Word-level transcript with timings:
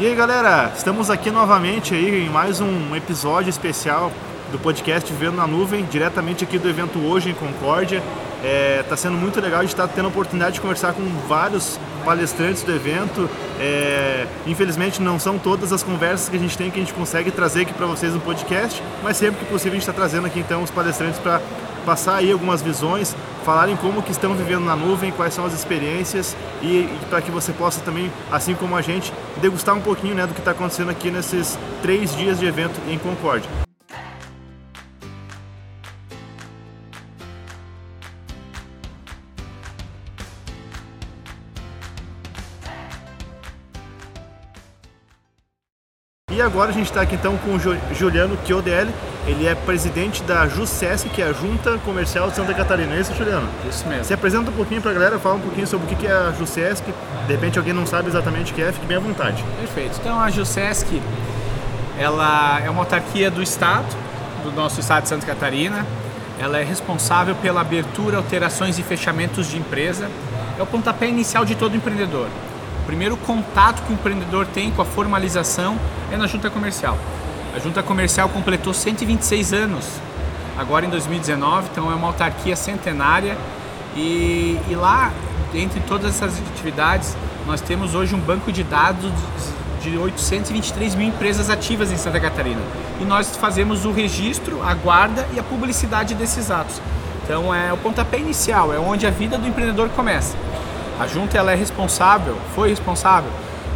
E 0.00 0.06
aí 0.06 0.14
galera, 0.14 0.70
estamos 0.76 1.10
aqui 1.10 1.28
novamente 1.28 1.92
aí 1.92 2.24
em 2.24 2.30
mais 2.30 2.60
um 2.60 2.94
episódio 2.94 3.50
especial 3.50 4.12
do 4.52 4.56
podcast 4.56 5.12
Vivendo 5.12 5.34
na 5.34 5.44
Nuvem, 5.44 5.84
diretamente 5.86 6.44
aqui 6.44 6.56
do 6.56 6.68
evento 6.68 7.00
hoje 7.00 7.30
em 7.30 7.34
Concórdia. 7.34 8.00
Está 8.36 8.46
é, 8.46 8.84
tá 8.88 8.96
sendo 8.96 9.16
muito 9.16 9.40
legal 9.40 9.62
de 9.62 9.66
estar 9.66 9.88
tendo 9.88 10.04
a 10.04 10.08
oportunidade 10.08 10.54
de 10.54 10.60
conversar 10.60 10.92
com 10.92 11.02
vários 11.26 11.80
palestrantes 12.04 12.62
do 12.62 12.72
evento. 12.72 13.28
É, 13.58 14.28
infelizmente 14.46 15.02
não 15.02 15.18
são 15.18 15.36
todas 15.36 15.72
as 15.72 15.82
conversas 15.82 16.28
que 16.28 16.36
a 16.36 16.38
gente 16.38 16.56
tem 16.56 16.70
que 16.70 16.78
a 16.78 16.82
gente 16.84 16.94
consegue 16.94 17.32
trazer 17.32 17.62
aqui 17.62 17.74
para 17.74 17.86
vocês 17.86 18.14
no 18.14 18.20
podcast, 18.20 18.80
mas 19.02 19.16
sempre 19.16 19.40
que 19.40 19.50
possível 19.50 19.72
a 19.72 19.80
gente 19.80 19.82
está 19.82 19.92
trazendo 19.92 20.28
aqui 20.28 20.38
então 20.38 20.62
os 20.62 20.70
palestrantes 20.70 21.18
para 21.18 21.40
passar 21.88 22.16
aí 22.16 22.30
algumas 22.30 22.60
visões, 22.60 23.16
falarem 23.46 23.74
como 23.74 24.02
que 24.02 24.10
estão 24.10 24.34
vivendo 24.34 24.62
na 24.62 24.76
nuvem, 24.76 25.10
quais 25.10 25.32
são 25.32 25.46
as 25.46 25.54
experiências 25.54 26.36
e, 26.60 26.80
e 26.80 26.98
para 27.08 27.22
que 27.22 27.30
você 27.30 27.50
possa 27.50 27.80
também, 27.80 28.12
assim 28.30 28.54
como 28.54 28.76
a 28.76 28.82
gente, 28.82 29.10
degustar 29.40 29.74
um 29.74 29.80
pouquinho 29.80 30.14
né, 30.14 30.26
do 30.26 30.34
que 30.34 30.40
está 30.40 30.50
acontecendo 30.50 30.90
aqui 30.90 31.10
nesses 31.10 31.58
três 31.80 32.14
dias 32.14 32.38
de 32.38 32.44
evento 32.44 32.78
em 32.90 32.98
Concórdia. 32.98 33.67
Agora 46.48 46.70
a 46.70 46.72
gente 46.72 46.86
está 46.86 47.02
aqui 47.02 47.14
então 47.14 47.36
com 47.36 47.54
o 47.54 47.94
Juliano 47.94 48.36
Chiodel, 48.44 48.88
ele 49.26 49.46
é 49.46 49.54
presidente 49.54 50.22
da 50.22 50.48
JUSESC, 50.48 51.10
que 51.10 51.20
é 51.20 51.26
a 51.26 51.32
Junta 51.32 51.78
Comercial 51.84 52.30
de 52.30 52.36
Santa 52.36 52.54
Catarina. 52.54 52.94
É 52.94 53.00
isso, 53.00 53.14
Juliano? 53.14 53.46
Isso 53.68 53.86
mesmo. 53.86 54.04
Se 54.04 54.14
apresenta 54.14 54.50
um 54.50 54.54
pouquinho 54.54 54.80
para 54.80 54.90
a 54.90 54.94
galera, 54.94 55.18
fala 55.18 55.34
um 55.34 55.40
pouquinho 55.40 55.66
sobre 55.66 55.92
o 55.92 55.96
que 55.96 56.06
é 56.06 56.10
a 56.10 56.32
JUSESC. 56.32 56.84
De 57.26 57.32
repente 57.32 57.58
alguém 57.58 57.74
não 57.74 57.86
sabe 57.86 58.08
exatamente 58.08 58.52
o 58.52 58.54
que 58.54 58.62
é, 58.62 58.72
fique 58.72 58.86
bem 58.86 58.96
à 58.96 59.00
vontade. 59.00 59.44
Perfeito. 59.60 59.98
Então 60.00 60.18
a 60.18 60.30
JUSESC, 60.30 61.02
ela 61.98 62.60
é 62.64 62.70
uma 62.70 62.80
autarquia 62.80 63.30
do 63.30 63.42
Estado, 63.42 63.86
do 64.42 64.50
nosso 64.50 64.80
Estado 64.80 65.02
de 65.02 65.10
Santa 65.10 65.26
Catarina. 65.26 65.84
Ela 66.40 66.60
é 66.60 66.64
responsável 66.64 67.34
pela 67.34 67.60
abertura, 67.60 68.16
alterações 68.16 68.78
e 68.78 68.82
fechamentos 68.82 69.48
de 69.48 69.58
empresa. 69.58 70.08
É 70.58 70.62
o 70.62 70.66
pontapé 70.66 71.06
inicial 71.08 71.44
de 71.44 71.54
todo 71.54 71.76
empreendedor 71.76 72.28
primeiro 72.88 73.18
contato 73.18 73.82
que 73.82 73.92
o 73.92 73.94
empreendedor 73.94 74.46
tem 74.46 74.70
com 74.70 74.80
a 74.80 74.84
formalização 74.86 75.78
é 76.10 76.16
na 76.16 76.26
junta 76.26 76.48
comercial. 76.48 76.96
A 77.54 77.58
junta 77.58 77.82
comercial 77.82 78.30
completou 78.30 78.72
126 78.72 79.52
anos 79.52 79.84
agora 80.56 80.86
em 80.86 80.88
2019, 80.88 81.68
então 81.70 81.92
é 81.92 81.94
uma 81.94 82.06
autarquia 82.06 82.56
centenária 82.56 83.36
e, 83.94 84.58
e 84.70 84.74
lá, 84.74 85.12
entre 85.52 85.80
todas 85.80 86.14
essas 86.14 86.38
atividades, 86.38 87.14
nós 87.46 87.60
temos 87.60 87.94
hoje 87.94 88.14
um 88.14 88.20
banco 88.20 88.50
de 88.50 88.64
dados 88.64 89.12
de 89.82 89.98
823 89.98 90.94
mil 90.94 91.08
empresas 91.08 91.50
ativas 91.50 91.92
em 91.92 91.96
Santa 91.98 92.18
Catarina. 92.18 92.62
E 93.02 93.04
nós 93.04 93.36
fazemos 93.36 93.84
o 93.84 93.92
registro, 93.92 94.62
a 94.62 94.72
guarda 94.72 95.28
e 95.34 95.38
a 95.38 95.42
publicidade 95.42 96.14
desses 96.14 96.50
atos. 96.50 96.80
Então 97.22 97.54
é 97.54 97.70
o 97.70 97.76
pontapé 97.76 98.18
inicial, 98.18 98.72
é 98.72 98.78
onde 98.78 99.06
a 99.06 99.10
vida 99.10 99.36
do 99.36 99.46
empreendedor 99.46 99.90
começa. 99.90 100.34
A 100.98 101.06
junta 101.06 101.38
ela 101.38 101.52
é 101.52 101.54
responsável, 101.54 102.36
foi 102.54 102.70
responsável 102.70 103.30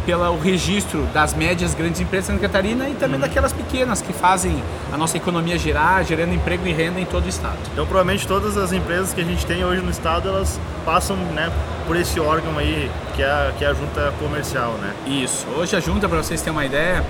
pelo 0.05 0.37
registro 0.37 1.03
das 1.13 1.33
médias 1.33 1.73
grandes 1.73 2.01
empresas 2.01 2.27
de 2.27 2.33
Santa 2.33 2.47
Catarina 2.47 2.89
e 2.89 2.93
também 2.93 3.15
uhum. 3.15 3.21
daquelas 3.21 3.53
pequenas 3.53 4.01
que 4.01 4.11
fazem 4.11 4.61
a 4.91 4.97
nossa 4.97 5.15
economia 5.15 5.57
girar, 5.57 6.03
gerando 6.03 6.33
emprego 6.33 6.67
e 6.67 6.73
renda 6.73 6.99
em 6.99 7.05
todo 7.05 7.25
o 7.25 7.29
estado. 7.29 7.57
Então, 7.71 7.85
provavelmente 7.85 8.27
todas 8.27 8.57
as 8.57 8.73
empresas 8.73 9.13
que 9.13 9.21
a 9.21 9.23
gente 9.23 9.45
tem 9.45 9.63
hoje 9.63 9.81
no 9.81 9.89
estado, 9.89 10.27
elas 10.27 10.59
passam 10.85 11.15
né, 11.15 11.51
por 11.87 11.95
esse 11.95 12.19
órgão 12.19 12.57
aí, 12.57 12.91
que 13.15 13.23
é, 13.23 13.25
a, 13.25 13.53
que 13.57 13.63
é 13.63 13.67
a 13.69 13.73
junta 13.73 14.13
comercial, 14.19 14.73
né? 14.73 14.93
Isso. 15.07 15.47
Hoje 15.55 15.75
a 15.75 15.79
junta, 15.79 16.09
para 16.09 16.21
vocês 16.21 16.41
terem 16.41 16.57
uma 16.57 16.65
ideia, 16.65 17.03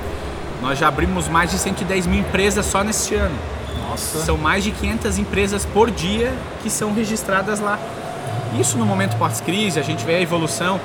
nós 0.62 0.78
já 0.78 0.88
abrimos 0.88 1.28
mais 1.28 1.52
de 1.52 1.58
110 1.58 2.06
mil 2.08 2.20
empresas 2.20 2.66
só 2.66 2.84
neste 2.84 3.16
ano. 3.16 3.36
Nossa. 3.90 4.20
São 4.20 4.38
mais 4.38 4.64
de 4.64 4.72
500 4.72 5.18
empresas 5.18 5.66
por 5.66 5.90
dia 5.90 6.32
que 6.62 6.70
são 6.70 6.94
registradas 6.94 7.60
lá. 7.60 7.80
Isso 8.60 8.78
no 8.78 8.86
momento 8.86 9.18
pós-crise, 9.18 9.80
a 9.80 9.84
gente 9.84 10.06
vê 10.06 10.16
a 10.16 10.22
evolução. 10.22 10.80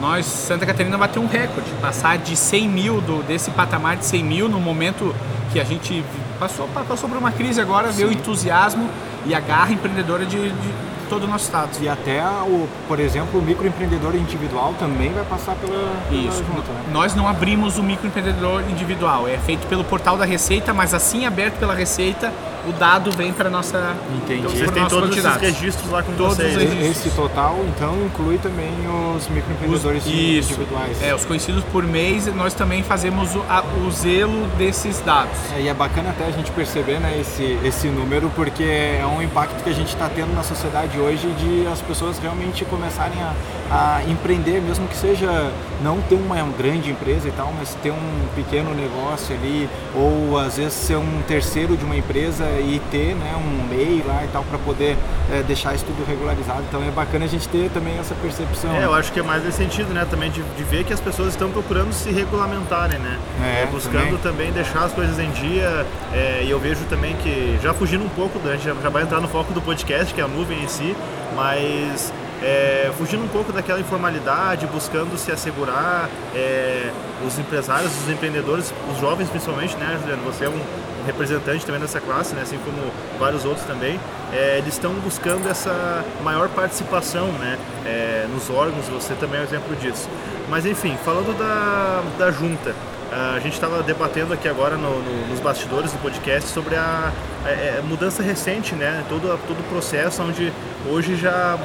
Nós, 0.00 0.26
Santa 0.26 0.64
Catarina, 0.64 0.96
bateu 0.96 1.20
um 1.20 1.26
recorde, 1.26 1.68
passar 1.80 2.18
de 2.18 2.36
100 2.36 2.68
mil, 2.68 3.00
do, 3.00 3.22
desse 3.24 3.50
patamar 3.50 3.96
de 3.96 4.04
100 4.04 4.24
mil, 4.24 4.48
no 4.48 4.60
momento 4.60 5.14
que 5.52 5.58
a 5.58 5.64
gente 5.64 6.04
passou, 6.38 6.68
passou 6.68 7.08
por 7.08 7.18
uma 7.18 7.32
crise 7.32 7.60
agora, 7.60 7.90
Sim. 7.90 7.98
veio 7.98 8.08
o 8.10 8.12
entusiasmo 8.12 8.88
e 9.26 9.34
a 9.34 9.40
garra 9.40 9.72
empreendedora 9.72 10.24
de, 10.24 10.50
de 10.50 10.72
todo 11.08 11.24
o 11.24 11.26
nosso 11.26 11.44
estado. 11.44 11.70
E 11.80 11.88
até, 11.88 12.22
o, 12.24 12.68
por 12.86 13.00
exemplo, 13.00 13.40
o 13.40 13.42
microempreendedor 13.42 14.14
individual 14.14 14.74
também 14.78 15.12
vai 15.12 15.24
passar 15.24 15.54
pela, 15.56 15.92
pela 16.08 16.22
Isso. 16.22 16.44
Junta, 16.44 16.72
né? 16.72 16.84
Nós 16.92 17.14
não 17.14 17.26
abrimos 17.26 17.78
o 17.78 17.82
microempreendedor 17.82 18.62
individual, 18.70 19.26
é 19.26 19.38
feito 19.38 19.66
pelo 19.66 19.84
portal 19.84 20.16
da 20.16 20.24
Receita, 20.24 20.72
mas 20.72 20.94
assim 20.94 21.26
aberto 21.26 21.58
pela 21.58 21.74
Receita, 21.74 22.32
o 22.66 22.72
dado 22.72 23.10
vem 23.10 23.32
para 23.32 23.48
nossa 23.48 23.96
Entendi. 24.16 24.40
Então, 24.40 24.50
vocês 24.50 24.70
têm 24.70 24.86
todos 24.86 25.16
os 25.16 25.36
registros 25.36 25.90
lá 25.90 26.02
com 26.02 26.12
todos 26.14 26.36
vocês. 26.36 26.90
Esse 26.90 27.10
total, 27.10 27.58
então, 27.68 27.94
inclui 28.04 28.38
também 28.38 28.70
os 29.16 29.28
microempreendedores 29.28 30.04
os, 30.04 30.12
individuais. 30.12 31.02
É, 31.02 31.14
os 31.14 31.24
conhecidos 31.24 31.64
por 31.64 31.84
mês, 31.84 32.26
nós 32.34 32.54
também 32.54 32.82
fazemos 32.82 33.34
o, 33.34 33.42
a, 33.48 33.62
o 33.62 33.90
zelo 33.90 34.46
desses 34.58 35.00
dados. 35.00 35.38
É, 35.56 35.62
e 35.62 35.68
é 35.68 35.74
bacana 35.74 36.10
até 36.10 36.26
a 36.26 36.30
gente 36.30 36.50
perceber 36.52 37.00
né, 37.00 37.18
esse, 37.20 37.58
esse 37.64 37.88
número, 37.88 38.30
porque 38.34 38.62
é 38.64 39.06
um 39.06 39.22
impacto 39.22 39.62
que 39.62 39.70
a 39.70 39.74
gente 39.74 39.88
está 39.88 40.08
tendo 40.08 40.34
na 40.34 40.42
sociedade 40.42 40.97
hoje 40.98 41.28
de 41.34 41.66
as 41.66 41.80
pessoas 41.80 42.18
realmente 42.18 42.64
começarem 42.64 43.20
a, 43.20 43.34
a 43.70 44.02
empreender, 44.08 44.60
mesmo 44.60 44.88
que 44.88 44.96
seja 44.96 45.52
não 45.82 46.00
ter 46.02 46.14
uma 46.14 46.36
grande 46.56 46.90
empresa 46.90 47.28
e 47.28 47.32
tal, 47.32 47.52
mas 47.56 47.74
ter 47.76 47.90
um 47.90 48.28
pequeno 48.34 48.74
negócio 48.74 49.34
ali, 49.34 49.68
ou 49.94 50.38
às 50.38 50.56
vezes 50.56 50.72
ser 50.72 50.96
um 50.96 51.22
terceiro 51.26 51.76
de 51.76 51.84
uma 51.84 51.96
empresa 51.96 52.44
e 52.60 52.80
ter 52.90 53.14
né, 53.14 53.34
um 53.36 53.68
MEI 53.68 54.02
lá 54.06 54.24
e 54.24 54.28
tal 54.28 54.42
para 54.44 54.58
poder 54.58 54.96
é, 55.30 55.42
deixar 55.42 55.74
isso 55.74 55.84
tudo 55.84 56.06
regularizado. 56.06 56.62
Então 56.68 56.82
é 56.82 56.90
bacana 56.90 57.26
a 57.26 57.28
gente 57.28 57.48
ter 57.48 57.70
também 57.70 57.98
essa 57.98 58.14
percepção. 58.14 58.74
É, 58.74 58.84
eu 58.84 58.94
acho 58.94 59.12
que 59.12 59.20
é 59.20 59.22
mais 59.22 59.44
nesse 59.44 59.58
sentido, 59.58 59.92
né? 59.92 60.06
Também 60.10 60.30
de, 60.30 60.42
de 60.42 60.64
ver 60.64 60.84
que 60.84 60.92
as 60.92 61.00
pessoas 61.00 61.28
estão 61.28 61.50
procurando 61.50 61.92
se 61.92 62.10
regulamentarem, 62.10 62.98
né? 62.98 63.18
É, 63.42 63.62
é, 63.62 63.66
buscando 63.66 64.18
também. 64.20 64.48
também. 64.48 64.52
deixar 64.52 64.84
as 64.84 64.92
coisas 64.92 65.18
em 65.18 65.30
dia. 65.30 65.86
É, 66.12 66.42
e 66.44 66.50
eu 66.50 66.58
vejo 66.58 66.84
também 66.86 67.14
que, 67.16 67.58
já 67.62 67.74
fugindo 67.74 68.04
um 68.04 68.08
pouco, 68.08 68.40
a 68.46 68.52
gente 68.52 68.64
já, 68.64 68.74
já 68.74 68.88
vai 68.88 69.02
entrar 69.02 69.20
no 69.20 69.28
foco 69.28 69.52
do 69.52 69.60
podcast, 69.60 70.12
que 70.14 70.20
é 70.20 70.24
a 70.24 70.28
nuvem 70.28 70.62
em 70.62 70.68
si, 70.68 70.96
mas 71.34 72.12
é, 72.42 72.90
fugindo 72.96 73.24
um 73.24 73.28
pouco 73.28 73.52
daquela 73.52 73.80
informalidade, 73.80 74.66
buscando 74.66 75.16
se 75.18 75.32
assegurar, 75.32 76.08
é, 76.34 76.90
os 77.26 77.38
empresários, 77.38 77.92
os 78.02 78.08
empreendedores, 78.08 78.72
os 78.92 78.98
jovens 78.98 79.28
principalmente, 79.28 79.76
né, 79.76 79.98
Juliano? 80.00 80.22
Você 80.24 80.44
é 80.44 80.48
um, 80.48 80.60
representante 81.08 81.64
também 81.64 81.80
dessa 81.80 82.00
classe, 82.00 82.34
né, 82.34 82.42
assim 82.42 82.58
como 82.58 82.92
vários 83.18 83.44
outros 83.44 83.66
também. 83.66 83.98
É, 84.32 84.58
eles 84.58 84.74
estão 84.74 84.92
buscando 84.94 85.48
essa 85.48 86.04
maior 86.22 86.48
participação 86.50 87.28
né, 87.32 87.58
é, 87.86 88.26
nos 88.32 88.50
órgãos, 88.50 88.86
você 88.88 89.14
também 89.14 89.40
é 89.40 89.42
um 89.42 89.46
exemplo 89.46 89.74
disso. 89.76 90.08
Mas 90.48 90.66
enfim, 90.66 90.96
falando 91.04 91.36
da, 91.38 92.02
da 92.18 92.30
junta, 92.30 92.74
a 93.10 93.40
gente 93.40 93.54
estava 93.54 93.82
debatendo 93.82 94.34
aqui 94.34 94.46
agora 94.46 94.76
no, 94.76 95.02
no, 95.02 95.26
nos 95.28 95.40
bastidores 95.40 95.90
do 95.92 95.98
podcast 95.98 96.50
sobre 96.50 96.76
a, 96.76 97.10
a, 97.42 97.48
a, 97.48 97.50
é, 97.50 97.82
mudança 97.82 98.22
recente, 98.22 98.74
né? 98.74 99.02
Todo, 99.08 99.38
todo 99.46 99.60
o 99.60 99.62
processo 99.64 100.22
onde 100.22 100.52
hoje 100.86 101.16
já 101.16 101.58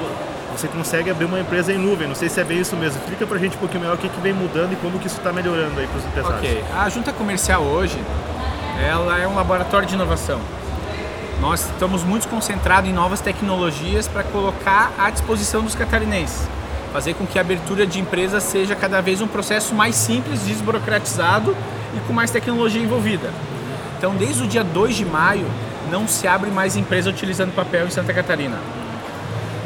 você 0.54 0.68
consegue 0.68 1.10
abrir 1.10 1.26
uma 1.26 1.40
empresa 1.40 1.74
em 1.74 1.78
nuvem. 1.78 2.08
Não 2.08 2.16
sei 2.16 2.30
se 2.30 2.40
é 2.40 2.44
bem 2.44 2.60
isso 2.60 2.76
mesmo. 2.76 3.00
Explica 3.00 3.26
pra 3.26 3.38
gente 3.38 3.56
um 3.56 3.60
pouquinho 3.60 3.82
melhor 3.82 3.96
o 3.96 3.98
que, 3.98 4.08
que 4.08 4.22
vem 4.22 4.34
mudando 4.34 4.74
e 4.74 4.76
como 4.78 5.00
que 5.00 5.08
isso 5.08 5.18
está 5.18 5.34
melhorando 5.34 5.80
aí 5.80 5.88
para 5.88 5.98
os 5.98 6.06
empresários. 6.06 6.40
Ok. 6.40 6.64
A 6.78 6.90
junta 6.90 7.12
comercial 7.12 7.64
hoje, 7.64 8.00
ela 8.82 9.20
é 9.20 9.28
um 9.28 9.36
laboratório 9.36 9.88
de 9.88 9.96
inovação. 9.96 10.40
Nós 11.42 11.62
estamos 11.62 12.04
muito 12.04 12.28
concentrados 12.28 12.90
em 12.90 12.94
novas 12.94 13.20
tecnologias 13.20 14.08
para 14.08 14.24
colocar 14.24 14.94
à 14.98 15.10
disposição 15.10 15.62
dos 15.62 15.76
catarinenses. 15.76 16.48
Fazer 16.94 17.16
com 17.16 17.26
que 17.26 17.38
a 17.38 17.42
abertura 17.42 17.88
de 17.88 18.00
empresas 18.00 18.44
seja 18.44 18.76
cada 18.76 19.02
vez 19.02 19.20
um 19.20 19.28
processo 19.28 19.74
mais 19.74 19.96
simples, 19.96 20.42
desburocratizado 20.46 21.58
e 21.96 22.00
com 22.08 22.14
mais 22.14 22.32
tecnologia 22.32 22.82
envolvida. 22.82 23.32
Então, 23.98 24.16
desde 24.16 24.44
o 24.44 24.48
dia 24.48 24.64
2 24.64 24.96
de 24.96 25.06
maio, 25.06 25.48
não 25.92 26.08
se 26.08 26.28
abre 26.28 26.52
mais 26.52 26.76
empresa 26.76 27.10
utilizando 27.10 27.54
papel 27.54 27.88
em 27.88 27.90
Santa 27.90 28.14
Catarina. 28.14 28.58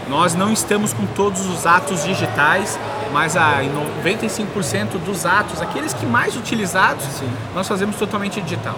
Nós 0.09 0.33
não 0.33 0.53
estamos 0.53 0.93
com 0.93 1.05
todos 1.05 1.45
os 1.47 1.65
atos 1.65 2.03
digitais, 2.05 2.79
mas 3.11 3.35
a 3.35 3.61
95% 3.61 4.97
dos 5.05 5.25
atos, 5.25 5.61
aqueles 5.61 5.93
que 5.93 6.05
mais 6.05 6.37
utilizados, 6.37 7.03
Sim. 7.03 7.29
nós 7.53 7.67
fazemos 7.67 7.97
totalmente 7.97 8.39
digital. 8.41 8.77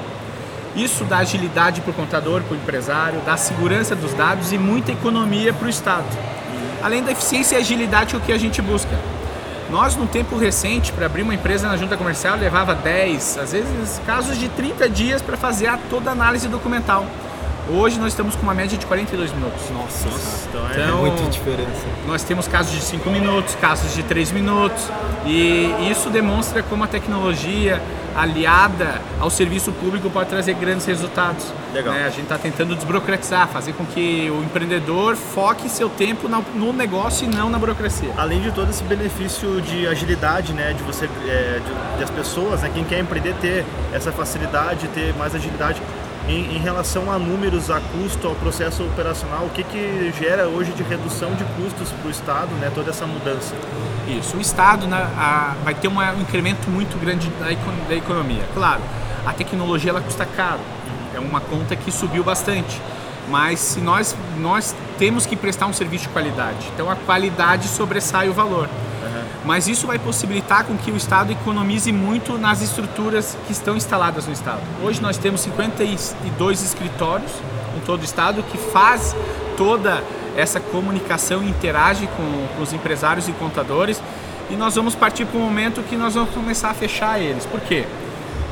Isso 0.76 1.04
dá 1.04 1.18
agilidade 1.18 1.82
para 1.82 1.92
o 1.92 1.94
contador, 1.94 2.42
para 2.42 2.56
o 2.56 2.58
empresário, 2.58 3.22
dá 3.26 3.38
segurança 3.38 3.96
dos 3.96 4.14
dados 4.14 4.52
e 4.52 4.58
muita 4.58 4.92
economia 4.92 5.54
para 5.54 5.68
o 5.68 5.70
Estado. 5.70 6.06
Além 6.82 7.04
da 7.04 7.12
eficiência 7.12 7.58
e 7.58 7.60
agilidade 7.60 8.16
o 8.16 8.20
que 8.20 8.32
a 8.32 8.38
gente 8.38 8.62
busca. 8.62 8.98
Nós, 9.70 9.96
no 9.96 10.08
tempo 10.08 10.36
recente, 10.36 10.92
para 10.92 11.06
abrir 11.06 11.22
uma 11.22 11.36
empresa 11.36 11.68
na 11.68 11.78
junta 11.78 11.96
comercial, 11.96 12.38
levava 12.38 12.74
10, 12.74 13.38
às 13.38 13.52
vezes 13.52 14.02
casos 14.04 14.38
de 14.38 14.50
30 14.50 14.90
dias 14.90 15.22
para 15.22 15.38
fazer 15.38 15.72
toda 15.92 16.10
a 16.10 16.14
análise 16.14 16.48
documental. 16.48 17.06
Hoje 17.72 18.00
nós 18.00 18.14
estamos 18.14 18.36
com 18.36 18.42
uma 18.42 18.54
média 18.56 18.76
de 18.76 18.86
42 18.88 19.32
minutos. 19.32 19.70
Nossa, 19.70 20.10
Nossa 20.10 20.50
então 20.50 20.70
é 20.70 20.86
então, 20.86 20.98
muita 21.02 21.24
diferença. 21.30 21.86
Nós 22.08 22.24
temos 22.24 22.48
casos 22.48 22.72
de 22.72 22.82
5 22.82 23.08
minutos, 23.12 23.54
casos 23.56 23.94
de 23.94 24.02
3 24.02 24.32
minutos, 24.32 24.90
e 25.24 25.72
isso 25.92 26.10
demonstra 26.10 26.64
como 26.64 26.84
a 26.84 26.88
tecnologia 26.88 27.80
aliada 28.16 29.00
ao 29.20 29.30
serviço 29.30 29.72
público 29.72 30.10
pode 30.10 30.30
trazer 30.30 30.56
grandes 30.56 30.86
resultados. 30.88 31.46
Legal. 31.72 31.94
Né? 31.94 32.06
A 32.06 32.10
gente 32.10 32.24
está 32.24 32.40
tentando 32.40 32.76
desburocratizar, 32.76 33.48
fazer 33.48 33.74
com 33.74 33.86
que 33.86 34.32
o 34.32 34.44
empreendedor 34.44 35.16
foque 35.16 35.70
seu 35.70 35.90
tempo 35.90 36.28
no 36.28 36.74
negócio 36.74 37.26
e 37.26 37.34
não 37.34 37.52
na 37.52 37.60
burocracia. 37.60 38.12
Além 38.18 38.42
de 38.42 38.52
todo 38.52 38.72
esse 38.72 38.84
benefício 38.84 39.62
de 39.62 39.88
agilidade, 39.88 40.54
né, 40.54 40.74
de 40.74 40.82
você, 40.82 41.06
é, 41.28 41.60
de, 41.64 41.98
de 41.98 42.04
as 42.04 42.10
pessoas, 42.10 42.62
né, 42.62 42.72
quem 42.74 42.84
quer 42.84 43.00
empreender 43.00 43.36
ter 43.40 43.64
essa 43.94 44.12
facilidade, 44.12 44.88
ter 44.88 45.14
mais 45.14 45.36
agilidade 45.36 45.80
em, 46.30 46.56
em, 46.56 46.60
relação 46.60 47.12
a 47.12 47.18
números, 47.18 47.72
a 47.72 47.80
custo, 47.80 48.28
ao 48.28 48.36
processo 48.36 48.84
operacional, 48.84 49.46
o 49.46 49.50
que, 49.50 49.64
que 49.64 50.14
gera 50.18 50.48
hoje 50.48 50.72
de 50.72 50.84
redução 50.84 51.34
de 51.34 51.44
custos 51.44 51.90
para 51.92 52.08
o 52.08 52.12
Estado, 52.12 52.52
né, 52.56 52.72
toda 52.74 52.92
essa 52.92 53.06
mudança? 53.06 53.56
Isso, 54.08 54.38
o 54.38 54.42
Estado 54.42 54.88
né, 54.88 54.98
a, 55.18 55.56
vai 55.64 55.74
ter 55.74 55.88
uma, 55.88 56.12
um 56.14 56.22
incremento 56.22 56.70
muito 56.70 56.98
grande 57.00 57.30
da, 57.40 57.48
da 57.88 57.96
economia. 57.96 58.44
Claro, 58.54 58.82
a 59.26 59.34
tecnologia 59.34 59.90
ela 59.90 60.02
custa 60.02 60.26
caro, 60.26 60.62
é 61.16 61.20
uma 61.20 61.42
conta 61.42 61.76
que 61.76 61.92
subiu 61.92 62.24
bastante 62.24 62.80
mas 63.30 63.60
se 63.60 63.80
nós, 63.80 64.16
nós 64.38 64.76
temos 64.98 65.26
que 65.26 65.36
prestar 65.36 65.68
um 65.68 65.74
serviço 65.74 66.06
de 66.06 66.10
qualidade. 66.10 66.68
Então 66.74 66.90
a 66.90 66.96
qualidade 66.96 67.68
sobressai 67.68 68.28
o 68.28 68.34
valor. 68.34 68.68
Mas 69.46 69.68
isso 69.68 69.88
vai 69.88 69.98
possibilitar 69.98 70.66
com 70.66 70.78
que 70.78 70.92
o 70.92 70.98
Estado 70.98 71.32
economize 71.32 71.92
muito 71.92 72.38
nas 72.38 72.62
estruturas 72.62 73.38
que 73.48 73.54
estão 73.54 73.76
instaladas 73.76 74.28
no 74.28 74.34
Estado. 74.34 74.62
Hoje 74.84 75.02
nós 75.02 75.18
temos 75.18 75.42
52 75.42 76.62
escritórios 76.62 77.32
em 77.78 77.80
todo 77.86 78.02
o 78.02 78.04
Estado 78.04 78.44
que 78.44 78.58
faz 78.58 79.16
toda 79.56 80.04
essa 80.36 80.60
comunicação 80.60 81.42
e 81.44 81.50
interage 81.50 82.08
com, 82.08 82.48
com 82.56 82.64
os 82.64 82.74
empresários 82.74 83.28
e 83.28 83.32
contadores 83.34 84.02
e 84.50 84.56
nós 84.56 84.76
vamos 84.76 84.96
partir 84.96 85.26
para 85.26 85.40
um 85.40 85.44
momento 85.44 85.84
que 85.84 85.96
nós 85.96 86.16
vamos 86.16 86.32
começar 86.34 86.72
a 86.72 86.74
fechar 86.74 87.20
eles. 87.20 87.46
Por 87.46 87.60
quê? 87.62 87.86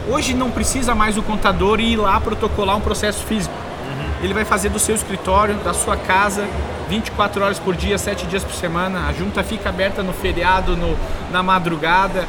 Hoje 0.10 0.33
não 0.33 0.51
precisa 0.51 0.95
mais 0.95 1.18
o 1.18 1.24
contador 1.24 1.80
ir 1.80 1.98
lá 1.98 2.19
protocolar 2.19 2.78
um 2.78 2.81
processo 2.81 3.25
físico. 3.25 3.54
Uhum. 3.54 4.24
Ele 4.24 4.33
vai 4.33 4.45
fazer 4.45 4.69
do 4.69 4.80
seu 4.80 4.95
escritório, 4.95 5.56
da 5.56 5.74
sua 5.74 5.98
casa, 5.98 6.48
24 6.89 7.44
horas 7.44 7.60
por 7.60 7.75
dia, 7.75 7.98
7 7.98 8.25
dias 8.28 8.44
por 8.44 8.54
semana. 8.54 9.07
A 9.07 9.13
junta 9.13 9.44
fica 9.44 9.69
aberta 9.69 10.01
no 10.01 10.13
feriado, 10.13 10.75
no, 10.75 10.98
na 11.31 11.44
madrugada. 11.44 12.28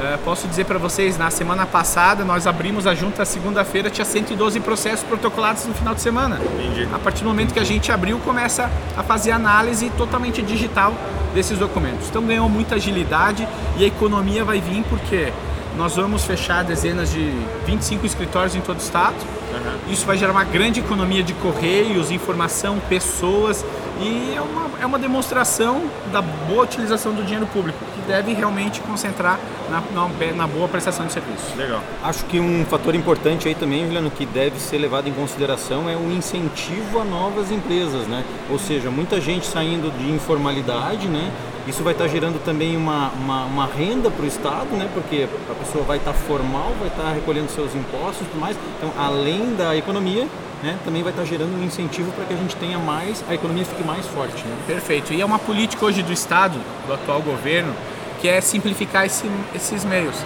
Uh, 0.00 0.18
posso 0.24 0.48
dizer 0.48 0.64
para 0.64 0.78
vocês, 0.78 1.18
na 1.18 1.30
semana 1.30 1.66
passada 1.66 2.24
nós 2.24 2.46
abrimos 2.46 2.86
a 2.86 2.94
junta 2.94 3.22
segunda-feira, 3.26 3.90
tinha 3.90 4.04
112 4.04 4.58
processos 4.60 5.04
protocolados 5.04 5.66
no 5.66 5.74
final 5.74 5.94
de 5.94 6.00
semana. 6.00 6.40
Entendi. 6.42 6.88
A 6.90 6.98
partir 6.98 7.22
do 7.22 7.28
momento 7.28 7.52
que 7.52 7.60
a 7.60 7.64
gente 7.64 7.92
abriu, 7.92 8.18
começa 8.20 8.70
a 8.96 9.02
fazer 9.02 9.30
análise 9.30 9.90
totalmente 9.98 10.40
digital 10.40 10.94
desses 11.34 11.58
documentos. 11.58 12.08
Então 12.08 12.22
ganhou 12.22 12.48
muita 12.48 12.76
agilidade 12.76 13.46
e 13.76 13.84
a 13.84 13.86
economia 13.86 14.42
vai 14.42 14.58
vir 14.58 14.82
porque 14.88 15.32
nós 15.76 15.96
vamos 15.96 16.24
fechar 16.24 16.64
dezenas 16.64 17.12
de 17.12 17.32
25 17.66 18.06
escritórios 18.06 18.54
em 18.54 18.60
todo 18.60 18.78
o 18.78 18.80
estado. 18.80 19.16
Uhum. 19.16 19.92
Isso 19.92 20.06
vai 20.06 20.16
gerar 20.16 20.32
uma 20.32 20.44
grande 20.44 20.80
economia 20.80 21.22
de 21.22 21.34
correios, 21.34 22.10
informação, 22.10 22.78
pessoas 22.88 23.64
e 24.00 24.34
é 24.34 24.40
uma, 24.40 24.70
é 24.80 24.86
uma 24.86 24.98
demonstração 24.98 25.82
da 26.10 26.22
boa 26.22 26.64
utilização 26.64 27.12
do 27.12 27.22
dinheiro 27.22 27.46
público, 27.46 27.78
que 27.94 28.00
deve 28.08 28.32
realmente 28.32 28.80
concentrar 28.80 29.38
na, 29.68 29.82
na, 29.92 30.32
na 30.34 30.46
boa 30.46 30.66
prestação 30.66 31.06
de 31.06 31.12
serviço. 31.12 31.54
Legal. 31.56 31.82
Acho 32.02 32.24
que 32.24 32.40
um 32.40 32.64
fator 32.64 32.94
importante 32.94 33.46
aí 33.46 33.54
também, 33.54 33.84
Juliano, 33.84 34.10
que 34.10 34.24
deve 34.24 34.58
ser 34.58 34.78
levado 34.78 35.08
em 35.08 35.12
consideração 35.12 35.88
é 35.88 35.96
o 35.96 36.10
incentivo 36.10 37.00
a 37.00 37.04
novas 37.04 37.50
empresas, 37.50 38.06
né? 38.06 38.24
Ou 38.50 38.58
seja, 38.58 38.90
muita 38.90 39.20
gente 39.20 39.46
saindo 39.46 39.90
de 39.90 40.10
informalidade, 40.10 41.06
né? 41.06 41.30
Isso 41.66 41.82
vai 41.82 41.92
estar 41.92 42.08
gerando 42.08 42.42
também 42.44 42.76
uma, 42.76 43.10
uma, 43.10 43.44
uma 43.44 43.66
renda 43.66 44.10
para 44.10 44.24
o 44.24 44.26
Estado, 44.26 44.68
né? 44.76 44.88
porque 44.94 45.28
a 45.48 45.54
pessoa 45.54 45.84
vai 45.84 45.98
estar 45.98 46.12
formal, 46.12 46.72
vai 46.78 46.88
estar 46.88 47.12
recolhendo 47.12 47.50
seus 47.50 47.74
impostos 47.74 48.22
e 48.22 48.30
tudo 48.30 48.40
mais. 48.40 48.56
Então, 48.78 48.90
além 48.98 49.54
da 49.54 49.76
economia, 49.76 50.26
né, 50.62 50.78
também 50.84 51.02
vai 51.02 51.12
estar 51.12 51.24
gerando 51.24 51.58
um 51.58 51.64
incentivo 51.64 52.10
para 52.12 52.24
que 52.24 52.34
a 52.34 52.36
gente 52.36 52.56
tenha 52.56 52.78
mais, 52.78 53.24
a 53.28 53.34
economia 53.34 53.64
fique 53.64 53.84
mais 53.84 54.06
forte. 54.06 54.42
Né? 54.44 54.56
Perfeito. 54.66 55.12
E 55.12 55.20
é 55.20 55.24
uma 55.24 55.38
política 55.38 55.84
hoje 55.84 56.02
do 56.02 56.12
Estado, 56.12 56.58
do 56.86 56.94
atual 56.94 57.20
governo, 57.22 57.74
que 58.20 58.28
é 58.28 58.40
simplificar 58.40 59.06
esse, 59.06 59.30
esses 59.54 59.84
meios. 59.84 60.16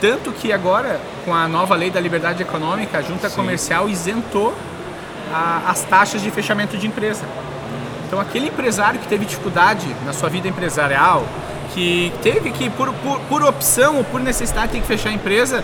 Tanto 0.00 0.32
que 0.32 0.52
agora, 0.52 1.00
com 1.24 1.34
a 1.34 1.46
nova 1.46 1.74
lei 1.74 1.90
da 1.90 2.00
liberdade 2.00 2.42
econômica, 2.42 2.98
a 2.98 3.02
junta 3.02 3.28
Sim. 3.28 3.36
comercial 3.36 3.88
isentou 3.88 4.54
a, 5.32 5.70
as 5.70 5.82
taxas 5.82 6.22
de 6.22 6.30
fechamento 6.30 6.76
de 6.76 6.86
empresa. 6.86 7.24
Então, 8.10 8.18
aquele 8.18 8.48
empresário 8.48 8.98
que 8.98 9.06
teve 9.06 9.24
dificuldade 9.24 9.86
na 10.04 10.12
sua 10.12 10.28
vida 10.28 10.48
empresarial, 10.48 11.24
que 11.72 12.12
teve 12.24 12.50
que, 12.50 12.68
por, 12.68 12.92
por, 12.94 13.20
por 13.20 13.44
opção 13.44 13.98
ou 13.98 14.02
por 14.02 14.20
necessidade, 14.20 14.72
ter 14.72 14.80
que 14.80 14.86
fechar 14.88 15.10
a 15.10 15.12
empresa, 15.12 15.62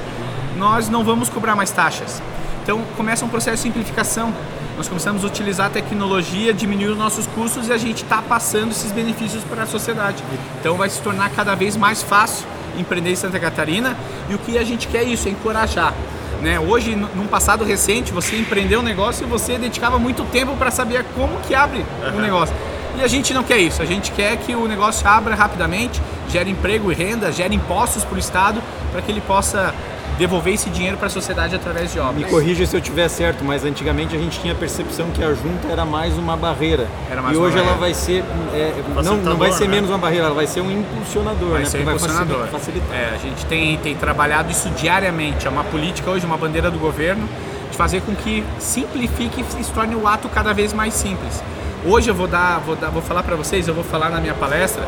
nós 0.56 0.88
não 0.88 1.02
vamos 1.02 1.28
cobrar 1.28 1.56
mais 1.56 1.72
taxas. 1.72 2.22
Então 2.62 2.81
começa 2.96 3.25
um 3.25 3.28
processo 3.28 3.56
de 3.56 3.62
simplificação. 3.64 4.32
Nós 4.76 4.87
começamos 4.87 5.25
a 5.25 5.26
utilizar 5.26 5.66
a 5.66 5.70
tecnologia, 5.70 6.54
diminuir 6.54 6.90
os 6.90 6.96
nossos 6.96 7.26
custos 7.26 7.66
e 7.66 7.72
a 7.72 7.78
gente 7.78 8.04
está 8.04 8.22
passando 8.22 8.70
esses 8.70 8.92
benefícios 8.92 9.42
para 9.42 9.64
a 9.64 9.66
sociedade. 9.66 10.22
Então 10.60 10.76
vai 10.76 10.88
se 10.88 11.02
tornar 11.02 11.31
cada 11.31 11.56
vez 11.56 11.76
mais 11.76 12.00
fácil 12.00 12.46
empreender 12.78 13.10
em 13.10 13.16
Santa 13.16 13.40
Catarina 13.40 13.96
e 14.31 14.37
o 14.37 14.38
que 14.38 14.56
a 14.56 14.62
gente 14.62 14.87
quer 14.87 14.99
é 14.99 15.04
isso, 15.04 15.26
é 15.26 15.32
encorajar. 15.32 15.92
Né? 16.41 16.61
Hoje, 16.61 16.94
num 16.94 17.27
passado 17.27 17.65
recente, 17.65 18.12
você 18.12 18.37
empreendeu 18.37 18.81
um 18.81 18.83
negócio 18.83 19.27
e 19.27 19.29
você 19.29 19.59
dedicava 19.59 19.99
muito 19.99 20.25
tempo 20.25 20.55
para 20.56 20.71
saber 20.71 21.05
como 21.15 21.38
que 21.41 21.55
abre 21.55 21.79
uhum. 22.03 22.19
um 22.19 22.21
negócio. 22.21 22.55
E 22.97 23.03
a 23.03 23.06
gente 23.06 23.35
não 23.35 23.43
quer 23.43 23.59
isso, 23.59 23.83
a 23.83 23.85
gente 23.85 24.11
quer 24.12 24.37
que 24.38 24.55
o 24.55 24.67
negócio 24.67 25.06
abra 25.06 25.35
rapidamente, 25.35 26.00
gere 26.31 26.50
emprego 26.50 26.91
e 26.91 26.94
renda, 26.94 27.31
gere 27.31 27.55
impostos 27.55 28.05
para 28.05 28.17
o 28.17 28.19
Estado, 28.19 28.62
para 28.91 29.03
que 29.03 29.12
ele 29.12 29.21
possa 29.21 29.75
devolver 30.19 30.55
esse 30.55 30.70
dinheiro 30.70 30.97
para 30.97 31.06
a 31.06 31.11
sociedade 31.11 31.55
através 31.55 31.93
de 31.93 31.99
obras. 31.99 32.17
Me 32.17 32.25
corrija 32.25 32.64
se 32.67 32.75
eu 32.75 32.81
estiver 32.81 33.08
certo, 33.08 33.44
mas 33.44 33.64
antigamente 33.64 34.17
a 34.17 34.19
gente 34.19 34.41
tinha 34.41 34.53
a 34.53 34.56
percepção 34.56 35.11
que 35.11 35.23
a 35.23 35.32
junta 35.35 35.69
era 35.69 35.85
mais 35.85 36.17
uma 36.17 36.37
barreira. 36.37 36.87
e 37.32 37.37
hoje 37.37 37.58
ela 37.58 37.75
vai 37.75 37.93
ser 37.94 38.25
é, 38.55 38.73
não, 39.05 39.17
não 39.19 39.37
vai 39.37 39.53
ser 39.53 39.64
né? 39.64 39.75
menos 39.75 39.91
uma 39.91 39.99
barreira, 39.99 40.26
ela 40.26 40.35
vai 40.35 40.47
ser 40.47 40.61
um 40.61 40.70
impulsionador, 40.70 41.50
vai 41.50 41.61
né? 41.61 41.64
Ser 41.67 41.79
um 41.79 41.82
impulsionador. 41.82 42.38
Vai 42.38 42.49
facilitar. 42.49 42.97
É, 42.97 43.14
a 43.14 43.19
gente 43.19 43.44
tem, 43.47 43.76
tem 43.79 43.94
trabalhado 43.94 44.50
isso 44.50 44.69
diariamente. 44.70 45.47
É 45.47 45.50
uma 45.50 45.64
política 45.64 46.11
hoje, 46.11 46.25
uma 46.25 46.38
bandeira 46.38 46.70
do 46.70 46.79
governo 46.79 47.29
de 47.70 47.76
fazer 47.76 48.00
com 48.02 48.14
que 48.14 48.45
simplifique 48.59 49.45
e 49.59 49.64
se 49.64 49.73
torne 49.73 49.95
o 49.95 50.07
ato 50.07 50.28
cada 50.28 50.52
vez 50.52 50.73
mais 50.73 50.95
simples. 50.95 51.42
Hoje 51.85 52.11
eu 52.11 52.14
vou 52.14 52.26
dar, 52.26 52.59
vou 52.61 52.75
dar, 52.75 52.90
vou 52.90 53.02
falar 53.02 53.23
para 53.23 53.37
vocês, 53.37 53.69
eu 53.69 53.75
vou 53.75 53.85
falar 53.85 54.11
na 54.11 54.21
minha 54.21 54.35
palestra 54.35 54.83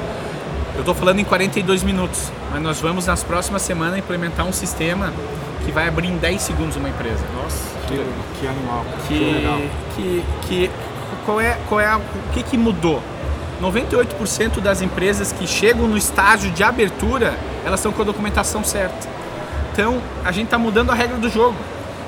eu 0.79 0.83
estou 0.83 0.95
falando 0.95 1.19
em 1.19 1.25
42 1.25 1.83
minutos, 1.83 2.31
mas 2.53 2.63
nós 2.63 2.81
vamos 2.81 3.05
nas 3.05 3.25
próximas 3.25 3.63
semanas 3.63 3.99
implementar 3.99 4.47
um 4.47 4.53
sistema 4.53 5.13
que 5.65 5.73
vai 5.73 5.89
abrir 5.89 6.07
em 6.07 6.17
10 6.17 6.41
segundos 6.41 6.77
uma 6.77 6.89
empresa. 6.89 7.25
Nossa, 7.35 7.65
que, 7.89 7.97
que 8.39 8.47
animal. 8.47 8.85
Que, 9.09 9.19
que 9.19 9.25
legal. 9.33 9.59
Que, 9.97 10.25
que, 10.43 10.71
qual 11.27 11.41
é, 11.41 11.59
qual 11.69 11.81
é 11.81 11.87
a, 11.87 11.97
o 11.97 12.33
que, 12.33 12.45
que 12.45 12.57
mudou? 12.57 13.03
98% 13.61 14.61
das 14.61 14.81
empresas 14.81 15.33
que 15.33 15.49
chegam 15.49 15.89
no 15.89 15.97
estágio 15.97 16.53
de 16.53 16.63
abertura, 16.63 17.37
elas 17.65 17.81
estão 17.81 17.91
com 17.91 18.03
a 18.03 18.05
documentação 18.05 18.63
certa. 18.63 19.09
Então, 19.73 20.01
a 20.25 20.31
gente 20.31 20.45
está 20.45 20.59
mudando 20.59 20.91
a 20.91 20.95
regra 20.95 21.17
do 21.17 21.29
jogo. 21.29 21.57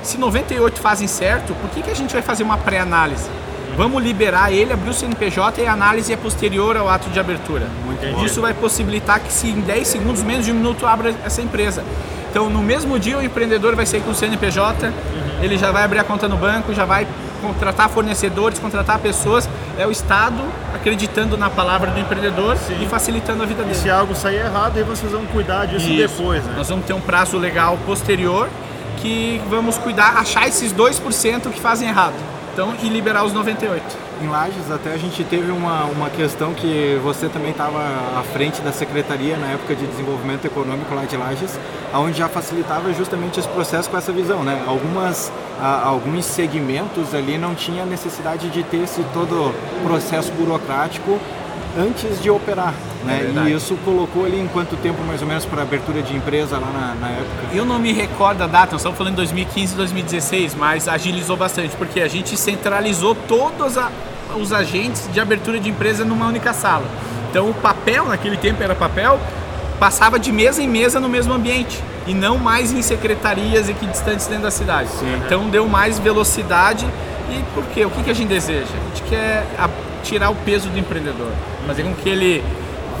Se 0.01 0.17
98 0.17 0.79
fazem 0.79 1.09
certo, 1.09 1.53
por 1.55 1.69
que, 1.71 1.81
que 1.81 1.91
a 1.91 1.93
gente 1.93 2.13
vai 2.13 2.21
fazer 2.21 2.43
uma 2.43 2.57
pré-análise? 2.57 3.29
Vamos 3.81 4.03
liberar 4.03 4.53
ele, 4.53 4.71
abrir 4.71 4.91
o 4.91 4.93
CNPJ 4.93 5.63
e 5.63 5.65
a 5.65 5.73
análise 5.73 6.13
é 6.13 6.15
posterior 6.15 6.77
ao 6.77 6.87
ato 6.87 7.09
de 7.09 7.19
abertura. 7.19 7.65
Muito 7.83 8.23
Isso 8.23 8.39
vai 8.39 8.53
possibilitar 8.53 9.19
que 9.19 9.33
se 9.33 9.47
em 9.47 9.59
10 9.59 9.87
segundos, 9.87 10.21
menos 10.21 10.45
de 10.45 10.51
um 10.51 10.53
minuto, 10.53 10.85
abra 10.85 11.15
essa 11.25 11.41
empresa. 11.41 11.83
Então, 12.29 12.47
no 12.47 12.61
mesmo 12.61 12.99
dia, 12.99 13.17
o 13.17 13.23
empreendedor 13.23 13.75
vai 13.75 13.87
sair 13.87 14.01
com 14.01 14.11
o 14.11 14.13
CNPJ, 14.13 14.85
uhum. 14.85 14.93
ele 15.43 15.57
já 15.57 15.71
vai 15.71 15.83
abrir 15.83 15.97
a 15.97 16.03
conta 16.03 16.29
no 16.29 16.37
banco, 16.37 16.75
já 16.75 16.85
vai 16.85 17.07
contratar 17.41 17.89
fornecedores, 17.89 18.59
contratar 18.59 18.99
pessoas. 18.99 19.49
É 19.79 19.87
o 19.87 19.91
Estado 19.91 20.43
acreditando 20.75 21.35
na 21.35 21.49
palavra 21.49 21.89
do 21.89 21.99
empreendedor 21.99 22.57
Sim. 22.57 22.83
e 22.83 22.85
facilitando 22.85 23.41
a 23.41 23.47
vida 23.47 23.63
dele. 23.63 23.73
E 23.73 23.81
se 23.81 23.89
algo 23.89 24.13
sair 24.13 24.45
errado, 24.45 24.77
aí 24.77 24.83
vocês 24.83 25.11
vão 25.11 25.25
cuidar 25.25 25.65
disso 25.65 25.89
Isso. 25.89 26.17
depois. 26.17 26.43
Né? 26.43 26.53
Nós 26.55 26.69
vamos 26.69 26.85
ter 26.85 26.93
um 26.93 27.01
prazo 27.01 27.35
legal 27.39 27.79
posterior 27.83 28.47
que 28.97 29.41
vamos 29.49 29.79
cuidar, 29.79 30.17
achar 30.17 30.47
esses 30.47 30.71
2% 30.71 31.49
que 31.49 31.59
fazem 31.59 31.89
errado. 31.89 32.30
Então, 32.53 32.75
e 32.83 32.89
liberar 32.89 33.23
os 33.23 33.31
98. 33.31 33.81
Em 34.21 34.27
Lages, 34.27 34.69
até 34.69 34.91
a 34.93 34.97
gente 34.97 35.23
teve 35.23 35.51
uma, 35.51 35.85
uma 35.85 36.09
questão 36.09 36.53
que 36.53 36.99
você 37.01 37.29
também 37.29 37.51
estava 37.51 37.79
à 37.79 38.23
frente 38.33 38.61
da 38.61 38.73
secretaria 38.73 39.37
na 39.37 39.47
época 39.47 39.73
de 39.73 39.87
desenvolvimento 39.87 40.45
econômico 40.45 40.93
lá 40.93 41.05
de 41.05 41.15
Lages, 41.15 41.57
onde 41.93 42.17
já 42.17 42.27
facilitava 42.27 42.91
justamente 42.93 43.39
esse 43.39 43.47
processo 43.47 43.89
com 43.89 43.97
essa 43.97 44.11
visão, 44.11 44.43
né? 44.43 44.63
Algumas, 44.67 45.31
a, 45.61 45.87
alguns 45.87 46.25
segmentos 46.25 47.15
ali 47.15 47.37
não 47.37 47.55
tinha 47.55 47.85
necessidade 47.85 48.49
de 48.49 48.63
ter 48.63 48.83
esse 48.83 49.01
todo 49.13 49.55
processo 49.83 50.31
burocrático 50.33 51.19
antes 51.77 52.21
de 52.21 52.29
operar. 52.29 52.73
Né? 53.05 53.31
É 53.35 53.49
e 53.49 53.53
isso 53.53 53.75
colocou 53.83 54.25
ali 54.25 54.39
em 54.39 54.47
quanto 54.47 54.75
tempo 54.77 55.01
mais 55.03 55.21
ou 55.21 55.27
menos 55.27 55.45
para 55.45 55.61
abertura 55.61 56.01
de 56.01 56.15
empresa 56.15 56.57
lá 56.57 56.67
na, 56.67 56.95
na, 56.95 57.09
época? 57.09 57.55
Eu 57.55 57.65
não 57.65 57.79
me 57.79 57.91
recordo 57.91 58.43
a 58.43 58.47
data, 58.47 58.73
nós 58.73 58.81
estamos 58.81 58.97
falando 58.97 59.13
em 59.13 59.17
2015 59.17 59.75
2016, 59.75 60.55
mas 60.55 60.87
agilizou 60.87 61.35
bastante, 61.35 61.75
porque 61.75 62.01
a 62.01 62.07
gente 62.07 62.37
centralizou 62.37 63.15
todos 63.15 63.77
a, 63.77 63.89
os 64.39 64.53
agentes 64.53 65.09
de 65.11 65.19
abertura 65.19 65.59
de 65.59 65.69
empresa 65.69 66.05
numa 66.05 66.27
única 66.27 66.53
sala. 66.53 66.85
Então 67.29 67.49
o 67.49 67.53
papel, 67.53 68.05
naquele 68.07 68.37
tempo 68.37 68.61
era 68.61 68.75
papel, 68.75 69.19
passava 69.79 70.19
de 70.19 70.31
mesa 70.31 70.61
em 70.61 70.67
mesa 70.67 70.99
no 70.99 71.09
mesmo 71.09 71.33
ambiente 71.33 71.81
e 72.05 72.13
não 72.13 72.37
mais 72.37 72.71
em 72.71 72.81
secretarias 72.81 73.69
equidistantes 73.69 74.27
dentro 74.27 74.43
da 74.43 74.51
cidade. 74.51 74.89
Sim, 74.89 75.21
então 75.25 75.49
deu 75.49 75.67
mais 75.67 75.97
velocidade 75.97 76.85
e 77.31 77.43
por 77.53 77.63
quê? 77.67 77.85
O 77.85 77.89
que, 77.89 78.03
que 78.03 78.11
a 78.11 78.13
gente 78.13 78.27
deseja? 78.27 78.67
A 78.67 78.95
gente 78.95 79.09
quer 79.09 79.45
tirar 80.01 80.29
o 80.29 80.35
peso 80.35 80.69
do 80.69 80.77
empreendedor, 80.77 81.31
fazer 81.65 81.83
com 81.83 81.93
que 81.93 82.09
ele 82.09 82.43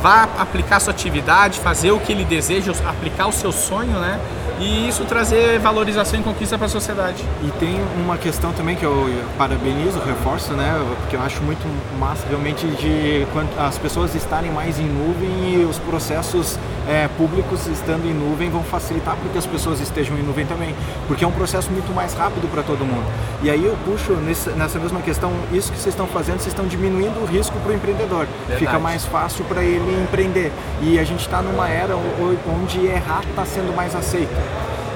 vá 0.01 0.27
aplicar 0.37 0.79
sua 0.79 0.91
atividade, 0.91 1.59
fazer 1.59 1.91
o 1.91 1.99
que 1.99 2.11
ele 2.11 2.25
deseja, 2.25 2.73
aplicar 2.87 3.27
o 3.27 3.31
seu 3.31 3.51
sonho, 3.51 3.99
né? 3.99 4.19
E 4.59 4.87
isso 4.87 5.03
trazer 5.05 5.57
valorização 5.57 6.19
e 6.19 6.23
conquista 6.23 6.55
para 6.55 6.67
a 6.67 6.69
sociedade. 6.69 7.23
E 7.43 7.49
tem 7.59 7.81
uma 7.97 8.15
questão 8.15 8.53
também 8.53 8.75
que 8.75 8.83
eu 8.83 9.09
parabenizo, 9.35 9.99
reforço, 9.99 10.53
né? 10.53 10.79
Porque 10.99 11.15
eu 11.15 11.21
acho 11.21 11.41
muito 11.41 11.67
massa 11.97 12.27
realmente 12.29 12.67
de 12.67 13.25
as 13.57 13.79
pessoas 13.79 14.13
estarem 14.13 14.51
mais 14.51 14.79
em 14.79 14.85
nuvem 14.85 15.61
e 15.61 15.65
os 15.65 15.79
processos 15.79 16.59
é, 16.87 17.07
públicos 17.17 17.65
estando 17.67 18.05
em 18.05 18.13
nuvem 18.13 18.51
vão 18.51 18.63
facilitar 18.63 19.15
para 19.15 19.29
que 19.29 19.37
as 19.37 19.47
pessoas 19.47 19.79
estejam 19.79 20.15
em 20.17 20.21
nuvem 20.21 20.45
também, 20.45 20.75
porque 21.07 21.23
é 21.23 21.27
um 21.27 21.31
processo 21.31 21.71
muito 21.71 21.91
mais 21.93 22.13
rápido 22.13 22.47
para 22.51 22.61
todo 22.61 22.85
mundo. 22.85 23.05
E 23.41 23.49
aí 23.49 23.65
eu 23.65 23.75
puxo 23.83 24.13
nessa 24.13 24.77
mesma 24.77 25.01
questão, 25.01 25.31
isso 25.51 25.71
que 25.71 25.77
vocês 25.79 25.93
estão 25.93 26.05
fazendo, 26.05 26.37
vocês 26.37 26.53
estão 26.53 26.67
diminuindo 26.67 27.19
o 27.19 27.25
risco 27.25 27.57
para 27.61 27.71
o 27.71 27.75
empreendedor. 27.75 28.27
Verdade. 28.47 28.59
Fica 28.59 28.77
mais 28.77 29.05
fácil 29.05 29.43
para 29.45 29.63
ele 29.63 29.90
empreender. 29.93 30.51
E 30.81 30.99
a 30.99 31.03
gente 31.03 31.21
está 31.21 31.41
numa 31.41 31.69
era 31.69 31.95
onde 31.95 32.85
errar 32.85 33.23
está 33.29 33.45
sendo 33.45 33.75
mais 33.75 33.95
aceito 33.95 34.31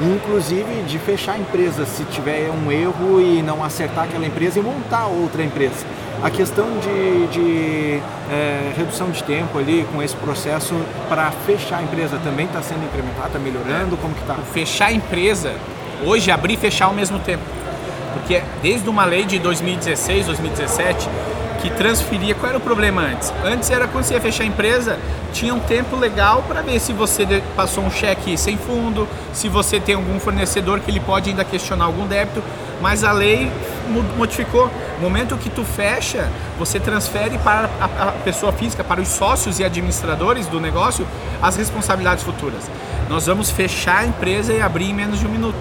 inclusive 0.02 0.84
de 0.84 1.00
fechar 1.00 1.40
empresa 1.40 1.86
se 1.86 2.04
tiver 2.06 2.50
um 2.50 2.72
erro 2.72 3.22
e 3.22 3.42
não 3.42 3.64
acertar 3.64 4.06
aquela 4.06 4.26
empresa 4.26 4.60
e 4.60 4.62
montar 4.62 5.08
outra 5.08 5.44
empresa. 5.44 5.86
A 6.24 6.30
questão 6.30 6.66
de, 6.80 7.28
de 7.28 8.02
é, 8.32 8.74
redução 8.76 9.10
de 9.12 9.24
tempo 9.24 9.58
ali 9.58 9.86
com 9.94 10.02
esse 10.02 10.16
processo 10.16 10.74
para 11.08 11.32
fechar 11.46 11.80
a 11.80 11.84
empresa 11.84 12.20
também 12.24 12.46
está 12.46 12.62
sendo 12.62 12.84
incrementado, 12.84 13.28
está 13.28 13.40
melhorando? 13.40 13.98
Como 13.98 14.14
que 14.14 14.22
está? 14.22 14.36
Fechar 14.36 14.88
a 14.88 14.94
empresa, 14.94 15.54
hoje 16.04 16.32
abrir 16.32 16.54
e 16.54 16.58
fechar 16.58 16.86
ao 16.86 16.94
mesmo 16.94 17.20
tempo. 17.20 17.44
Porque 18.14 18.42
desde 18.62 18.90
uma 18.90 19.06
lei 19.06 19.26
de 19.26 19.40
2016, 19.40 20.26
2017, 20.26 21.10
que 21.66 21.72
transferia. 21.72 22.36
Qual 22.36 22.50
era 22.50 22.58
o 22.58 22.62
problema 22.62 23.02
antes? 23.02 23.34
Antes 23.44 23.72
era 23.72 23.88
quando 23.88 24.04
você 24.04 24.14
ia 24.14 24.22
fechar 24.22 24.44
a 24.44 24.46
empresa, 24.46 25.00
tinha 25.34 25.54
um 25.54 25.60
tempo 25.60 25.96
legal 25.96 26.44
para 26.48 26.62
ver 26.62 26.80
se 26.80 26.94
você 26.94 27.26
passou 27.56 27.84
um 27.84 27.90
cheque 27.90 28.38
sem 28.38 28.56
fundo, 28.56 29.08
se 29.34 29.50
você 29.50 29.80
tem 29.80 29.96
algum 29.96 30.20
fornecedor 30.20 30.80
que 30.80 30.92
ele 30.92 31.00
pode 31.00 31.30
ainda 31.30 31.44
questionar 31.44 31.86
algum 31.86 32.06
débito, 32.06 32.44
mas 32.82 33.04
a 33.04 33.12
lei 33.12 33.52
modificou. 34.16 34.70
No 34.98 35.02
momento 35.02 35.36
que 35.38 35.50
tu 35.50 35.64
fecha, 35.64 36.30
você 36.60 36.80
transfere 36.80 37.38
para 37.40 37.70
a, 37.82 38.12
pessoa 38.24 38.52
física, 38.52 38.84
para 38.84 39.02
os 39.02 39.08
sócios 39.08 39.60
e 39.60 39.64
administradores 39.64 40.48
do 40.48 40.60
negócio, 40.60 41.06
as 41.42 41.56
responsabilidades 41.56 42.24
futuras. 42.24 42.70
Nós 43.10 43.26
vamos 43.26 43.50
fechar 43.50 44.00
a 44.00 44.06
empresa 44.06 44.54
e 44.54 44.62
abrir 44.62 44.90
em 44.90 44.94
menos 44.94 45.20
de 45.20 45.26
um 45.26 45.30
minuto. 45.30 45.58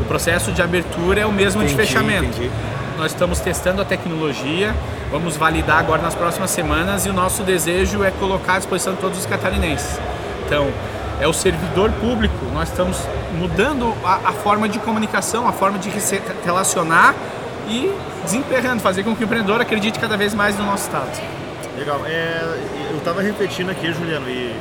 O 0.00 0.04
processo 0.04 0.52
de 0.52 0.60
abertura 0.60 1.20
é 1.20 1.26
o 1.26 1.32
mesmo 1.32 1.62
entendi, 1.62 1.76
de 1.76 1.86
fechamento. 1.86 2.24
Entendi. 2.24 2.50
Nós 3.02 3.10
estamos 3.10 3.40
testando 3.40 3.82
a 3.82 3.84
tecnologia, 3.84 4.72
vamos 5.10 5.36
validar 5.36 5.80
agora 5.80 6.00
nas 6.00 6.14
próximas 6.14 6.52
semanas 6.52 7.04
e 7.04 7.10
o 7.10 7.12
nosso 7.12 7.42
desejo 7.42 8.04
é 8.04 8.12
colocar 8.12 8.54
à 8.54 8.58
disposição 8.58 8.94
de 8.94 9.00
todos 9.00 9.18
os 9.18 9.26
catarinenses. 9.26 9.98
Então, 10.46 10.70
é 11.20 11.26
o 11.26 11.32
servidor 11.32 11.90
público, 11.94 12.46
nós 12.54 12.68
estamos 12.68 12.96
mudando 13.36 13.92
a, 14.04 14.28
a 14.28 14.32
forma 14.32 14.68
de 14.68 14.78
comunicação, 14.78 15.48
a 15.48 15.52
forma 15.52 15.80
de 15.80 15.90
se 16.00 16.22
relacionar 16.44 17.12
e 17.68 17.92
desemperrando, 18.22 18.80
fazer 18.80 19.02
com 19.02 19.16
que 19.16 19.24
o 19.24 19.26
empreendedor 19.26 19.60
acredite 19.60 19.98
cada 19.98 20.16
vez 20.16 20.32
mais 20.32 20.56
no 20.56 20.64
nosso 20.64 20.84
estado. 20.84 21.10
Legal. 21.76 22.02
É, 22.06 22.40
eu 22.88 22.98
estava 22.98 23.20
repetindo 23.20 23.70
aqui, 23.70 23.92
Juliano, 23.92 24.28
e, 24.28 24.54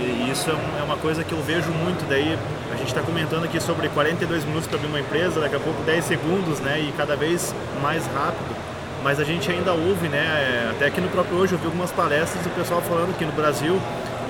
e, 0.00 0.30
isso 0.30 0.50
é 0.50 0.82
uma 0.82 0.96
coisa 0.96 1.22
que 1.22 1.32
eu 1.32 1.42
vejo 1.42 1.70
muito. 1.70 2.08
Daí 2.08 2.38
a 2.72 2.76
gente 2.76 2.88
está 2.88 3.02
comentando 3.02 3.44
aqui 3.44 3.60
sobre 3.60 3.88
42 3.88 4.44
minutos 4.44 4.66
para 4.66 4.76
abrir 4.76 4.88
uma 4.88 5.00
empresa, 5.00 5.40
daqui 5.40 5.56
a 5.56 5.60
pouco 5.60 5.82
10 5.82 6.04
segundos, 6.04 6.60
né? 6.60 6.80
E 6.80 6.92
cada 6.96 7.16
vez 7.16 7.54
mais 7.80 8.06
rápido. 8.06 8.54
Mas 9.02 9.20
a 9.20 9.24
gente 9.24 9.50
ainda 9.50 9.72
ouve, 9.72 10.08
né? 10.08 10.70
Até 10.70 10.86
aqui 10.86 11.00
no 11.00 11.08
próprio 11.08 11.36
hoje 11.36 11.52
eu 11.52 11.58
vi 11.58 11.66
algumas 11.66 11.92
palestras 11.92 12.42
do 12.42 12.50
pessoal 12.54 12.80
falando 12.80 13.16
que 13.18 13.24
no 13.24 13.32
Brasil 13.32 13.80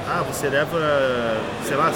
ah, 0.09 0.23
você 0.27 0.49
leva, 0.49 0.79
sei 1.65 1.77
lá, 1.77 1.91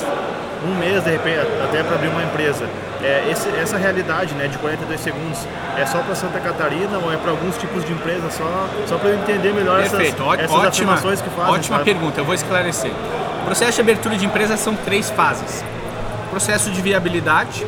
um 0.64 0.74
mês 0.78 1.04
de 1.04 1.10
repente 1.10 1.40
até 1.62 1.82
para 1.82 1.94
abrir 1.94 2.08
uma 2.08 2.22
empresa. 2.22 2.66
É, 3.02 3.28
esse, 3.30 3.48
essa 3.50 3.76
realidade 3.76 4.34
né, 4.34 4.48
de 4.48 4.58
42 4.58 5.00
segundos 5.00 5.38
é 5.76 5.86
só 5.86 5.98
para 5.98 6.14
Santa 6.14 6.40
Catarina 6.40 6.98
ou 6.98 7.12
é 7.12 7.16
para 7.16 7.30
alguns 7.30 7.56
tipos 7.58 7.84
de 7.84 7.92
empresas? 7.92 8.32
Só, 8.32 8.68
só 8.86 8.96
para 8.98 9.10
eu 9.10 9.18
entender 9.18 9.52
melhor 9.52 9.80
Perfeito. 9.80 10.22
essas, 10.22 10.40
essas 10.40 10.50
ótima, 10.50 10.68
afirmações 10.68 11.20
que 11.20 11.30
fazem. 11.30 11.54
Ótima 11.54 11.76
sabe? 11.78 11.92
pergunta, 11.92 12.20
eu 12.20 12.24
vou 12.24 12.34
esclarecer. 12.34 12.90
O 13.42 13.44
processo 13.44 13.74
de 13.74 13.80
abertura 13.82 14.16
de 14.16 14.24
empresa 14.24 14.56
são 14.56 14.74
três 14.74 15.10
fases: 15.10 15.62
processo 16.30 16.70
de 16.70 16.80
viabilidade, 16.80 17.64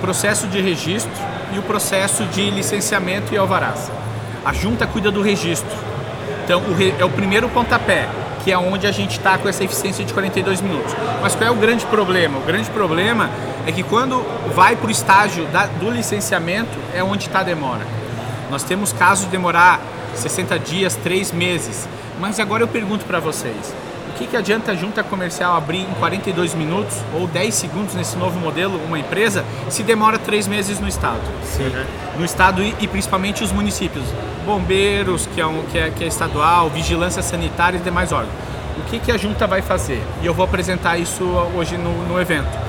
processo 0.00 0.46
de 0.46 0.60
registro 0.60 1.12
e 1.52 1.58
o 1.58 1.62
processo 1.62 2.24
de 2.26 2.50
licenciamento 2.50 3.32
e 3.34 3.38
alvarás. 3.38 3.90
A 4.44 4.52
junta 4.52 4.86
cuida 4.86 5.10
do 5.10 5.22
registro. 5.22 5.76
Então, 6.44 6.60
o 6.60 6.74
re, 6.74 6.94
é 6.96 7.04
o 7.04 7.10
primeiro 7.10 7.48
pontapé 7.48 8.06
que 8.46 8.52
é 8.52 8.56
onde 8.56 8.86
a 8.86 8.92
gente 8.92 9.18
está 9.18 9.36
com 9.36 9.48
essa 9.48 9.64
eficiência 9.64 10.04
de 10.04 10.14
42 10.14 10.60
minutos. 10.60 10.94
Mas 11.20 11.34
qual 11.34 11.48
é 11.48 11.50
o 11.50 11.56
grande 11.56 11.84
problema? 11.86 12.38
O 12.38 12.42
grande 12.42 12.70
problema 12.70 13.28
é 13.66 13.72
que 13.72 13.82
quando 13.82 14.24
vai 14.54 14.76
para 14.76 14.86
o 14.86 14.90
estágio 14.90 15.46
da, 15.46 15.66
do 15.66 15.90
licenciamento 15.90 16.70
é 16.94 17.02
onde 17.02 17.26
está 17.26 17.40
a 17.40 17.42
demora. 17.42 17.84
Nós 18.48 18.62
temos 18.62 18.92
casos 18.92 19.24
de 19.24 19.32
demorar 19.32 19.80
60 20.14 20.60
dias, 20.60 20.94
3 20.94 21.32
meses. 21.32 21.88
Mas 22.20 22.38
agora 22.38 22.62
eu 22.62 22.68
pergunto 22.68 23.04
para 23.04 23.18
vocês, 23.18 23.74
que, 24.16 24.26
que 24.26 24.36
adianta 24.36 24.72
a 24.72 24.74
junta 24.74 25.04
comercial 25.04 25.54
abrir 25.56 25.80
em 25.80 25.94
42 25.98 26.54
minutos 26.54 26.96
ou 27.14 27.26
10 27.26 27.54
segundos 27.54 27.94
nesse 27.94 28.16
novo 28.16 28.38
modelo 28.40 28.80
uma 28.84 28.98
empresa 28.98 29.44
se 29.68 29.82
demora 29.82 30.18
3 30.18 30.48
meses 30.48 30.80
no 30.80 30.88
estado? 30.88 31.20
Sim. 31.44 31.70
No 32.18 32.24
estado 32.24 32.62
e, 32.62 32.74
e 32.80 32.88
principalmente 32.88 33.44
os 33.44 33.52
municípios 33.52 34.04
bombeiros, 34.44 35.28
que 35.34 35.40
é, 35.40 35.46
um, 35.46 35.62
que 35.64 35.78
é, 35.78 35.90
que 35.90 36.04
é 36.04 36.06
estadual, 36.06 36.70
vigilância 36.70 37.22
sanitária 37.22 37.78
e 37.78 37.80
demais 37.80 38.12
órgãos. 38.12 38.34
O 38.78 38.88
que, 38.88 38.98
que 38.98 39.12
a 39.12 39.16
junta 39.16 39.46
vai 39.46 39.62
fazer? 39.62 40.02
E 40.22 40.26
eu 40.26 40.32
vou 40.32 40.44
apresentar 40.44 40.96
isso 40.96 41.24
hoje 41.54 41.76
no, 41.76 42.06
no 42.06 42.20
evento. 42.20 42.66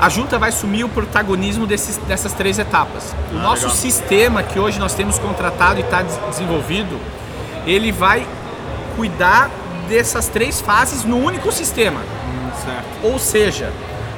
A 0.00 0.08
junta 0.08 0.38
vai 0.38 0.50
assumir 0.50 0.84
o 0.84 0.88
protagonismo 0.88 1.66
desses, 1.66 1.96
dessas 1.96 2.32
três 2.32 2.58
etapas. 2.58 3.14
O 3.32 3.38
ah, 3.38 3.42
nosso 3.42 3.62
legal. 3.62 3.76
sistema 3.76 4.42
que 4.44 4.58
hoje 4.58 4.78
nós 4.78 4.94
temos 4.94 5.18
contratado 5.18 5.80
e 5.80 5.82
está 5.82 6.02
desenvolvido, 6.02 6.98
ele 7.66 7.90
vai 7.90 8.24
cuidar 8.94 9.50
dessas 9.88 10.28
três 10.28 10.60
fases 10.60 11.04
no 11.04 11.16
único 11.16 11.50
sistema. 11.50 12.00
Hum, 12.00 12.48
ou 13.02 13.18
seja, 13.18 13.72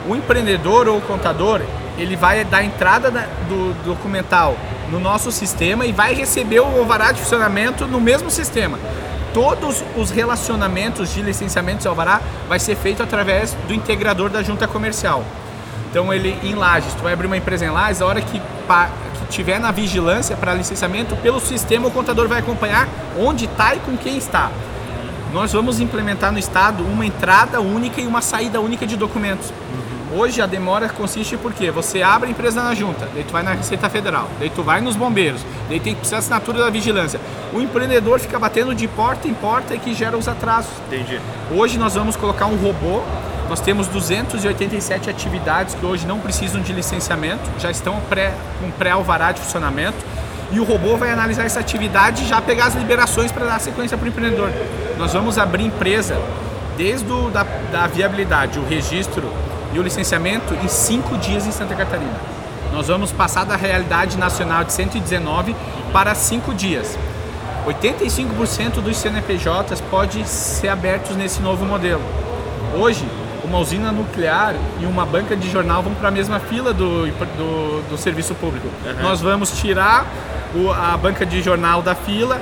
o 0.09 0.15
empreendedor 0.15 0.89
ou 0.89 0.99
o 0.99 1.01
contador, 1.01 1.61
ele 1.97 2.17
vai 2.17 2.45
dar 2.45 2.65
entrada 2.65 3.11
do 3.49 3.75
documental 3.85 4.57
no 4.91 4.99
nosso 4.99 5.31
sistema 5.31 5.87
e 5.87 5.93
vai 5.93 6.15
receber 6.15 6.61
o 6.61 6.67
alvará 6.67 7.13
de 7.13 7.21
funcionamento 7.21 7.87
no 7.87 8.01
mesmo 8.01 8.31
sistema. 8.31 8.79
Todos 9.33 9.85
os 9.97 10.11
relacionamentos 10.11 11.15
de 11.15 11.23
licenciamento 11.23 11.83
de 11.83 11.89
alvará 11.89 12.21
vai 12.49 12.59
ser 12.59 12.75
feito 12.77 13.03
através 13.03 13.57
do 13.69 13.75
integrador 13.75 14.29
da 14.29 14.43
junta 14.43 14.67
comercial. 14.67 15.25
Então 15.91 16.13
ele 16.13 16.37
em 16.43 16.55
Lages, 16.55 16.95
tu 16.95 17.03
vai 17.03 17.13
abrir 17.13 17.27
uma 17.27 17.37
empresa 17.37 17.65
em 17.65 17.71
Lages, 17.71 18.03
a 18.03 18.07
hora 18.07 18.21
que, 18.21 18.41
que 18.41 19.27
tiver 19.29 19.61
na 19.61 19.71
vigilância 19.71 20.37
para 20.37 20.55
licenciamento, 20.55 21.15
pelo 21.17 21.39
sistema 21.39 21.87
o 21.87 21.91
contador 21.91 22.27
vai 22.27 22.41
acompanhar 22.41 22.89
onde 23.19 23.45
está 23.45 23.75
e 23.75 23.79
com 23.81 23.97
quem 23.97 24.17
está. 24.17 24.51
Nós 25.33 25.53
vamos 25.53 25.79
implementar 25.79 26.33
no 26.33 26.39
estado 26.39 26.83
uma 26.83 27.07
entrada 27.07 27.61
única 27.61 28.01
e 28.01 28.07
uma 28.07 28.21
saída 28.21 28.61
única 28.61 28.85
de 28.85 28.97
documentos. 28.97 29.51
Uhum. 29.51 30.19
Hoje 30.19 30.43
a 30.43 30.47
demora 30.47 30.89
consiste 30.89 31.37
porque 31.37 31.71
você 31.71 32.03
abre 32.03 32.29
a 32.29 32.31
empresa 32.33 32.61
na 32.65 32.75
junta, 32.75 33.09
daí 33.15 33.23
tu 33.23 33.33
vai 33.33 33.45
na 33.45 33.53
Receita 33.53 33.89
Federal, 33.89 34.29
daí 34.41 34.51
tu 34.51 34.65
vai 34.65 34.81
nos 34.81 34.97
bombeiros, 34.97 35.41
daí 35.69 35.79
tem 35.79 35.95
que 35.95 36.01
precisar 36.01 36.19
assinatura 36.19 36.59
da 36.59 36.69
vigilância. 36.69 37.21
O 37.53 37.61
empreendedor 37.61 38.19
fica 38.19 38.41
batendo 38.41 38.75
de 38.75 38.89
porta 38.89 39.29
em 39.29 39.35
porta 39.35 39.73
e 39.73 39.79
que 39.79 39.95
gera 39.95 40.19
os 40.19 40.27
atrasos. 40.27 40.73
Entendi. 40.89 41.21
Hoje 41.53 41.79
nós 41.79 41.95
vamos 41.95 42.17
colocar 42.17 42.47
um 42.47 42.57
robô. 42.57 43.01
Nós 43.49 43.61
temos 43.61 43.89
287 43.89 45.11
atividades 45.11 45.75
que 45.75 45.85
hoje 45.85 46.07
não 46.07 46.21
precisam 46.21 46.61
de 46.61 46.73
licenciamento, 46.73 47.43
já 47.59 47.69
estão 47.69 48.01
pré, 48.09 48.33
com 48.61 48.71
pré-alvará 48.73 49.33
de 49.33 49.41
funcionamento. 49.41 49.99
E 50.53 50.59
o 50.59 50.65
robô 50.65 50.97
vai 50.97 51.11
analisar 51.11 51.45
essa 51.45 51.61
atividade 51.61 52.25
e 52.25 52.27
já 52.27 52.41
pegar 52.41 52.67
as 52.67 52.75
liberações 52.75 53.31
para 53.31 53.47
dar 53.47 53.61
sequência 53.61 53.97
para 53.97 54.05
o 54.05 54.09
empreendedor. 54.09 54.51
Nós 54.99 55.13
vamos 55.13 55.39
abrir 55.39 55.65
empresa 55.65 56.21
desde 56.77 57.11
o, 57.11 57.31
da, 57.31 57.45
da 57.71 57.87
viabilidade, 57.87 58.59
o 58.59 58.67
registro 58.67 59.31
e 59.73 59.79
o 59.79 59.83
licenciamento 59.83 60.55
em 60.55 60.69
cinco 60.69 61.17
dias 61.19 61.47
em 61.47 61.53
Santa 61.53 61.75
Catarina. 61.75 62.19
Nós 62.73 62.89
vamos 62.89 63.13
passar 63.13 63.45
da 63.45 63.57
realidade 63.57 64.17
nacional 64.17 64.65
de 64.65 64.73
119 64.73 65.55
para 65.93 66.15
cinco 66.15 66.55
dias. 66.55 66.99
85% 67.67 68.81
dos 68.81 68.97
CNPJs 68.97 69.81
pode 69.91 70.27
ser 70.29 70.69
abertos 70.69 71.17
nesse 71.17 71.41
novo 71.41 71.65
modelo. 71.65 72.03
Hoje, 72.75 73.07
uma 73.51 73.59
usina 73.59 73.91
nuclear 73.91 74.55
e 74.81 74.87
uma 74.87 75.05
banca 75.05 75.37
de 75.37 75.51
jornal 75.51 75.83
vão 75.83 75.93
para 75.95 76.09
a 76.09 76.11
mesma 76.11 76.39
fila 76.39 76.73
do, 76.73 77.07
do, 77.09 77.91
do 77.91 77.99
serviço 77.99 78.33
público. 78.37 78.69
Uhum. 78.87 79.03
Nós 79.03 79.21
vamos 79.21 79.51
tirar 79.59 80.07
o, 80.55 80.71
a 80.71 80.97
banca 80.97 81.27
de 81.27 81.43
jornal 81.43 81.83
da 81.83 81.97
fila, 81.97 82.41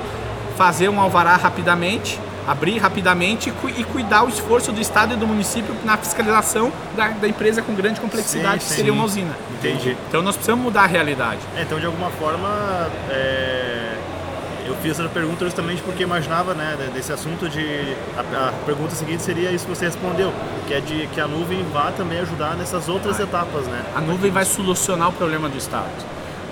fazer 0.55 0.87
um 0.87 1.01
alvará 1.01 1.35
rapidamente, 1.35 2.19
abrir 2.47 2.77
rapidamente 2.77 3.51
e 3.75 3.83
cuidar 3.83 4.23
o 4.23 4.29
esforço 4.29 4.71
do 4.71 4.79
Estado 4.79 5.15
e 5.15 5.17
do 5.17 5.25
município 5.25 5.75
na 5.83 5.97
fiscalização 5.97 6.71
da, 6.95 7.07
da 7.07 7.27
empresa 7.27 7.63
com 7.63 7.73
grande 7.73 7.99
complexidade, 7.99 8.61
sim, 8.63 8.69
que 8.69 8.75
seria 8.75 8.93
uma 8.93 9.03
usina. 9.03 9.35
Entendi. 9.57 9.97
Então 10.07 10.21
nós 10.21 10.35
precisamos 10.35 10.63
mudar 10.63 10.83
a 10.83 10.87
realidade. 10.87 11.39
É, 11.57 11.63
então, 11.63 11.79
de 11.79 11.87
alguma 11.87 12.11
forma, 12.11 12.87
é... 13.09 13.95
eu 14.69 14.75
fiz 14.75 14.99
essa 14.99 15.09
pergunta 15.09 15.43
justamente 15.45 15.81
porque 15.81 16.03
imaginava 16.03 16.53
né, 16.53 16.77
desse 16.93 17.11
assunto 17.11 17.49
de. 17.49 17.95
A, 18.15 18.49
a, 18.49 18.51
pergunta 18.65 18.93
seguinte 18.93 19.23
seria 19.23 19.51
isso 19.51 19.65
que 19.65 19.75
você 19.75 19.85
respondeu, 19.85 20.31
que 20.67 20.73
é 20.73 20.79
de 20.79 21.07
que 21.07 21.19
a 21.19 21.27
nuvem 21.27 21.65
vá 21.73 21.91
também 21.91 22.19
ajudar 22.19 22.55
nessas 22.55 22.87
outras 22.87 23.19
etapas. 23.19 23.65
Né? 23.65 23.83
A 23.95 23.99
nuvem 23.99 24.31
vai 24.31 24.45
solucionar 24.45 25.09
o 25.09 25.13
problema 25.13 25.49
do 25.49 25.57
Estado. 25.57 25.89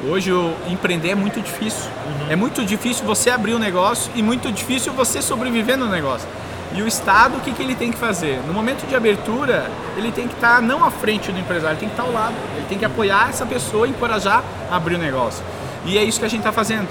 Hoje 0.09 0.31
o 0.31 0.53
empreender 0.67 1.09
é 1.09 1.15
muito 1.15 1.39
difícil. 1.41 1.89
Uhum. 2.05 2.31
É 2.31 2.36
muito 2.36 2.65
difícil 2.65 3.05
você 3.05 3.29
abrir 3.29 3.53
um 3.53 3.59
negócio 3.59 4.12
e 4.15 4.24
muito 4.24 4.51
difícil 4.51 4.93
você 4.93 5.21
sobreviver 5.21 5.77
no 5.77 5.88
negócio. 5.88 6.27
E 6.74 6.81
o 6.81 6.88
Estado, 6.88 7.38
o 7.38 7.41
que, 7.41 7.51
que 7.51 7.62
ele 7.62 7.75
tem 7.75 7.91
que 7.91 7.97
fazer? 7.97 8.39
No 8.45 8.53
momento 8.53 8.86
de 8.88 8.95
abertura, 8.95 9.69
ele 9.95 10.12
tem 10.12 10.27
que 10.27 10.33
estar 10.33 10.62
não 10.62 10.83
à 10.83 10.91
frente 10.91 11.31
do 11.31 11.39
empresário, 11.39 11.75
ele 11.75 11.79
tem 11.79 11.89
que 11.89 11.93
estar 11.93 12.03
ao 12.03 12.12
lado. 12.12 12.36
Ele 12.55 12.65
tem 12.67 12.77
que 12.77 12.86
apoiar 12.86 13.29
essa 13.29 13.45
pessoa 13.45 13.88
e 13.88 13.91
encorajar 13.91 14.43
a 14.69 14.75
abrir 14.75 14.95
o 14.95 15.00
negócio. 15.00 15.43
E 15.86 15.97
é 15.97 16.03
isso 16.03 16.19
que 16.19 16.25
a 16.25 16.29
gente 16.29 16.39
está 16.39 16.51
fazendo. 16.51 16.88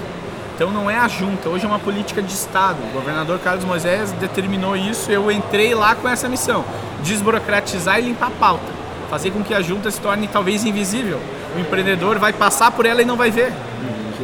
Então 0.57 0.71
não 0.71 0.89
é 0.89 0.97
a 0.97 1.07
junta, 1.07 1.49
hoje 1.49 1.65
é 1.65 1.67
uma 1.67 1.77
política 1.77 2.19
de 2.19 2.33
Estado. 2.33 2.79
O 2.89 2.93
governador 2.93 3.37
Carlos 3.37 3.63
Moisés 3.63 4.11
determinou 4.13 4.75
isso, 4.75 5.11
eu 5.11 5.31
entrei 5.31 5.75
lá 5.75 5.93
com 5.93 6.09
essa 6.09 6.27
missão: 6.27 6.65
desburocratizar 7.03 7.99
e 7.99 8.01
limpar 8.01 8.29
a 8.29 8.31
pauta. 8.31 8.77
Fazer 9.07 9.29
com 9.29 9.43
que 9.43 9.53
a 9.53 9.61
junta 9.61 9.91
se 9.91 10.01
torne 10.01 10.27
talvez 10.27 10.65
invisível 10.65 11.21
o 11.55 11.59
empreendedor 11.59 12.19
vai 12.19 12.33
passar 12.33 12.71
por 12.71 12.85
ela 12.85 13.01
e 13.01 13.05
não 13.05 13.15
vai 13.15 13.31
ver. 13.31 13.51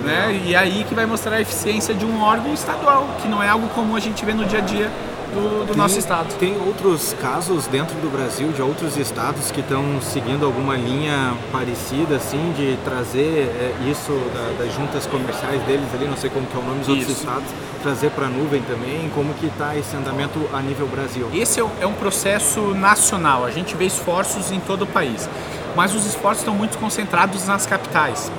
Né? 0.03 0.41
E 0.45 0.53
é 0.53 0.57
aí 0.57 0.85
que 0.87 0.93
vai 0.93 1.05
mostrar 1.05 1.37
a 1.37 1.41
eficiência 1.41 1.93
de 1.93 2.05
um 2.05 2.21
órgão 2.21 2.53
estadual, 2.53 3.07
que 3.21 3.27
não 3.27 3.41
é 3.41 3.47
algo 3.47 3.67
comum 3.69 3.95
a 3.95 3.99
gente 3.99 4.25
vê 4.25 4.33
no 4.33 4.43
dia 4.43 4.59
a 4.59 4.61
dia 4.61 4.91
do, 5.33 5.65
do 5.65 5.75
nosso 5.75 5.97
estado. 5.99 6.33
Tem 6.35 6.55
outros 6.65 7.13
casos 7.21 7.67
dentro 7.67 7.95
do 7.95 8.11
Brasil, 8.11 8.51
de 8.51 8.61
outros 8.61 8.97
estados 8.97 9.51
que 9.51 9.59
estão 9.59 10.01
seguindo 10.01 10.45
alguma 10.45 10.75
linha 10.75 11.33
parecida, 11.51 12.15
assim, 12.15 12.53
de 12.55 12.77
trazer 12.83 13.49
é, 13.49 13.73
isso 13.89 14.11
da, 14.33 14.63
das 14.63 14.73
juntas 14.73 15.05
comerciais 15.05 15.61
deles 15.63 15.87
ali, 15.93 16.05
não 16.07 16.17
sei 16.17 16.29
como 16.29 16.45
que 16.45 16.55
é 16.55 16.59
o 16.59 16.63
nome 16.63 16.79
dos 16.79 16.87
isso. 16.87 16.97
outros 16.99 17.17
estados, 17.17 17.47
trazer 17.81 18.11
para 18.11 18.27
a 18.27 18.29
nuvem 18.29 18.61
também, 18.61 19.11
como 19.13 19.33
que 19.33 19.47
está 19.47 19.75
esse 19.75 19.95
andamento 19.95 20.39
a 20.53 20.61
nível 20.61 20.87
Brasil? 20.87 21.29
Esse 21.33 21.59
é, 21.59 21.65
é 21.81 21.87
um 21.87 21.93
processo 21.93 22.61
nacional, 22.73 23.43
a 23.43 23.51
gente 23.51 23.75
vê 23.75 23.85
esforços 23.85 24.51
em 24.51 24.59
todo 24.59 24.83
o 24.83 24.87
país 24.87 25.27
mas 25.75 25.93
os 25.95 26.05
esforços 26.05 26.39
estão 26.39 26.55
muito 26.55 26.77
concentrados 26.77 27.47
nas 27.47 27.65
capitais. 27.65 28.31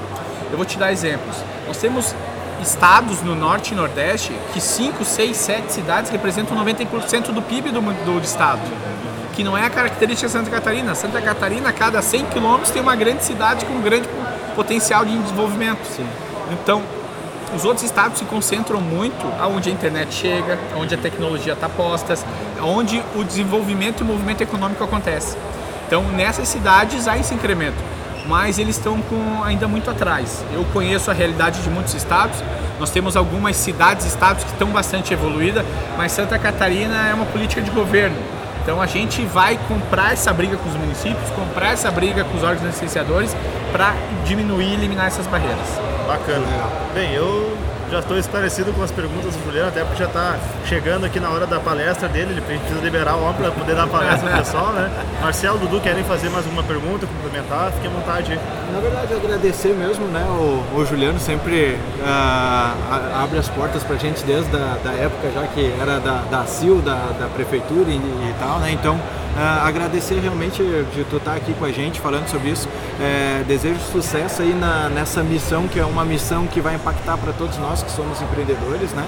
Eu 0.51 0.57
vou 0.57 0.65
te 0.65 0.79
dar 0.79 0.93
exemplos. 0.93 1.37
Nós 1.67 1.77
temos 1.79 2.15
estados 2.65 3.23
no 3.23 3.35
norte 3.35 3.73
e 3.73 3.77
nordeste 3.77 4.33
que 4.53 4.61
5, 4.61 5.05
6, 5.05 5.37
7 5.37 5.73
cidades 5.73 6.11
representam 6.11 6.57
90% 6.57 7.33
do 7.33 7.43
PIB 7.43 7.71
do, 7.71 7.81
do 7.81 8.21
estado. 8.25 8.61
Que 9.35 9.45
não 9.45 9.57
é 9.57 9.65
a 9.65 9.71
característica 9.71 10.27
de 10.27 10.33
Santa 10.33 10.51
Catarina. 10.51 10.95
Santa 10.95 11.21
Catarina, 11.21 11.69
a 11.69 11.73
cada 11.73 12.01
100 12.01 12.27
quilômetros, 12.27 12.71
tem 12.71 12.81
uma 12.81 12.95
grande 12.95 13.25
cidade 13.25 13.65
com 13.67 13.75
um 13.75 13.83
grande 13.83 14.09
potencial 14.55 15.05
de 15.05 15.17
desenvolvimento. 15.19 15.85
Sim. 15.85 16.07
Então, 16.53 16.83
os 17.55 17.65
outros 17.65 17.85
estados 17.85 18.19
se 18.19 18.25
concentram 18.25 18.81
muito 18.81 19.27
aonde 19.41 19.69
a 19.69 19.73
internet 19.73 20.13
chega, 20.13 20.59
onde 20.77 20.95
a 20.95 20.99
tecnologia 20.99 21.53
está 21.53 21.69
posta, 21.69 22.19
onde 22.61 23.03
o 23.15 23.25
desenvolvimento 23.25 24.01
e 24.01 24.03
o 24.03 24.07
movimento 24.07 24.43
econômico 24.43 24.83
acontece. 24.83 25.37
Então, 25.87 26.03
nessas 26.03 26.49
cidades 26.49 27.07
há 27.07 27.17
esse 27.19 27.35
incremento, 27.35 27.77
mas 28.27 28.59
eles 28.59 28.77
estão 28.77 29.01
com, 29.03 29.43
ainda 29.45 29.69
muito 29.69 29.91
atrás. 29.91 30.45
Eu 30.53 30.65
conheço 30.73 31.11
a 31.11 31.15
realidade 31.15 31.63
de 31.63 31.71
muitos 31.71 31.95
estados, 31.95 32.43
nós 32.79 32.91
temos 32.91 33.17
algumas 33.17 33.57
cidades, 33.57 34.07
estados 34.07 34.45
que 34.45 34.51
estão 34.51 34.69
bastante 34.69 35.13
evoluídas, 35.13 35.65
mas 35.97 36.13
Santa 36.13 36.39
Catarina 36.39 37.09
é 37.09 37.15
uma 37.15 37.27
política 37.27 37.61
de 37.61 37.71
governo. 37.71 38.17
Então 38.63 38.81
a 38.81 38.87
gente 38.87 39.23
vai 39.27 39.59
comprar 39.69 40.15
essa 40.15 40.33
briga 40.33 40.57
com 40.57 40.69
os 40.69 40.75
municípios, 40.75 41.29
comprar 41.31 41.73
essa 41.73 41.91
briga 41.91 42.25
com 42.25 42.37
os 42.37 42.43
órgãos 42.43 42.67
licenciadores 42.67 43.37
para 43.71 43.95
diminuir 44.25 44.71
e 44.71 44.75
eliminar 44.75 45.07
essas 45.07 45.27
barreiras. 45.27 45.69
Bacana. 46.07 46.47
Bem, 46.95 47.13
eu 47.13 47.54
já 47.91 47.99
estou 48.01 48.19
esclarecido 48.19 48.73
com 48.73 48.83
as 48.83 48.91
perguntas 48.91 49.35
do 49.35 49.45
Juliano, 49.45 49.69
até 49.69 49.83
porque 49.83 49.99
já 49.99 50.07
está 50.07 50.39
chegando 50.65 51.05
aqui 51.05 51.21
na 51.21 51.31
hora 51.31 51.47
da 51.47 51.61
palestra 51.61 52.09
dele, 52.09 52.33
ele 52.33 52.41
precisa 52.41 52.81
liberar 52.81 53.17
o 53.17 53.23
homem 53.23 53.35
para 53.35 53.51
poder 53.51 53.75
dar 53.75 53.87
palestra 53.87 54.29
pro 54.29 54.39
pessoal, 54.39 54.73
né? 54.73 54.91
Marcelo, 55.21 55.59
Dudu, 55.59 55.81
querem 55.81 56.05
fazer 56.05 56.29
mais 56.31 56.45
alguma 56.45 56.63
pergunta, 56.63 57.07
complementar? 57.07 57.73
Fiquem 57.73 57.91
à 57.91 57.95
vontade. 57.95 58.41
Na 58.73 58.81
verdade, 58.81 59.15
agradecer 59.15 59.75
mesmo, 59.75 60.07
né? 60.07 60.25
O, 60.29 60.79
o 60.79 60.87
Juliano 60.87 61.19
sempre 61.19 61.79
uh, 62.01 63.23
abre 63.23 63.39
as 63.39 63.49
portas 63.49 63.83
para 63.83 63.97
a 63.97 63.99
gente 63.99 64.25
desde 64.25 64.55
a 64.57 64.79
da 64.83 64.93
época 64.93 65.31
já 65.33 65.47
que 65.47 65.73
era 65.81 66.01
da, 66.01 66.23
da 66.31 66.45
CIL, 66.47 66.81
da, 66.81 67.13
da 67.19 67.27
prefeitura 67.29 67.91
e, 67.91 67.97
e 67.97 68.35
tal, 68.39 68.59
né? 68.59 68.73
Então, 68.73 68.99
Uh, 69.35 69.67
agradecer 69.67 70.21
realmente 70.21 70.63
de 70.95 71.03
tu 71.11 71.17
estar 71.17 71.35
aqui 71.35 71.53
com 71.55 71.65
a 71.65 71.73
gente 71.73 72.01
falando 72.01 72.29
sobre 72.29 72.51
isso. 72.51 72.69
É, 73.01 73.43
desejo 73.49 73.81
sucesso 73.81 74.43
aí 74.43 74.55
na, 74.55 74.89
nessa 74.89 75.25
missão, 75.25 75.67
que 75.67 75.81
é 75.81 75.85
uma 75.85 76.05
missão 76.05 76.47
que 76.47 76.61
vai 76.61 76.77
impactar 76.77 77.17
para 77.17 77.33
todos 77.33 77.59
nós 77.59 77.83
que 77.83 77.91
somos 77.91 78.23
empreendedores, 78.23 78.93
né? 78.93 79.05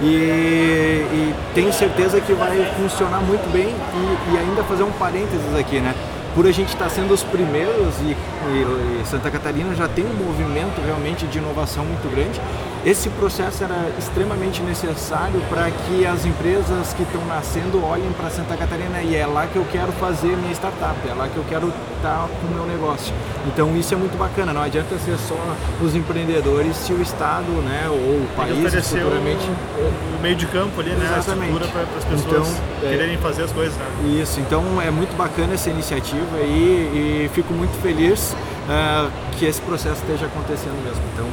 E, 0.00 0.06
e 0.06 1.34
tenho 1.54 1.72
certeza 1.74 2.20
que 2.20 2.32
vai 2.32 2.64
funcionar 2.80 3.20
muito 3.20 3.50
bem 3.52 3.68
e, 3.68 4.34
e 4.34 4.38
ainda 4.38 4.64
fazer 4.64 4.82
um 4.82 4.92
parênteses 4.92 5.54
aqui, 5.54 5.78
né? 5.78 5.94
por 6.36 6.46
a 6.46 6.52
gente 6.52 6.68
estar 6.68 6.90
sendo 6.90 7.14
os 7.14 7.22
primeiros 7.22 7.94
e, 8.00 8.12
e, 8.12 9.06
Santa 9.06 9.30
Catarina 9.30 9.74
já 9.74 9.88
tem 9.88 10.04
um 10.04 10.12
movimento 10.12 10.84
realmente 10.84 11.26
de 11.26 11.38
inovação 11.38 11.82
muito 11.82 12.06
grande, 12.14 12.38
esse 12.86 13.10
processo 13.10 13.64
era 13.64 13.90
extremamente 13.98 14.62
necessário 14.62 15.40
para 15.48 15.68
que 15.72 16.06
as 16.06 16.24
empresas 16.24 16.94
que 16.94 17.02
estão 17.02 17.24
nascendo 17.26 17.84
olhem 17.84 18.12
para 18.12 18.30
Santa 18.30 18.56
Catarina 18.56 19.02
e 19.02 19.16
é 19.16 19.26
lá 19.26 19.48
que 19.48 19.56
eu 19.56 19.66
quero 19.72 19.90
fazer 19.90 20.36
minha 20.36 20.52
startup, 20.52 20.96
é 21.04 21.12
lá 21.12 21.26
que 21.26 21.36
eu 21.36 21.44
quero 21.48 21.72
estar 21.96 22.28
com 22.40 22.46
o 22.46 22.50
meu 22.54 22.64
negócio. 22.64 23.12
Então 23.44 23.76
isso 23.76 23.92
é 23.92 23.96
muito 23.96 24.16
bacana, 24.16 24.52
não 24.52 24.62
adianta 24.62 24.96
ser 25.00 25.18
só 25.18 25.34
os 25.82 25.96
empreendedores 25.96 26.76
se 26.76 26.92
o 26.92 27.02
Estado 27.02 27.50
né, 27.62 27.88
ou 27.88 27.96
o 27.96 28.28
país 28.36 28.72
futuramente... 28.88 29.50
O, 29.76 30.16
o, 30.16 30.22
meio 30.22 30.36
de 30.36 30.46
campo 30.46 30.80
ali, 30.80 30.90
né? 30.90 31.12
Exatamente. 31.18 31.64
A 31.64 31.66
para 31.66 31.82
as 31.82 32.04
pessoas 32.04 32.48
então, 32.48 32.64
é 32.84 32.88
quererem 32.88 33.16
é... 33.16 33.18
fazer 33.18 33.42
as 33.42 33.50
coisas. 33.50 33.76
Né? 33.76 34.20
Isso, 34.22 34.38
então 34.38 34.80
é 34.80 34.92
muito 34.92 35.16
bacana 35.16 35.54
essa 35.54 35.68
iniciativa 35.70 36.38
e, 36.38 37.24
e 37.26 37.30
fico 37.34 37.52
muito 37.52 37.76
feliz 37.82 38.32
uh, 38.32 39.10
que 39.36 39.44
esse 39.44 39.60
processo 39.62 40.00
esteja 40.02 40.26
acontecendo 40.26 40.80
mesmo. 40.84 41.02
Então, 41.12 41.26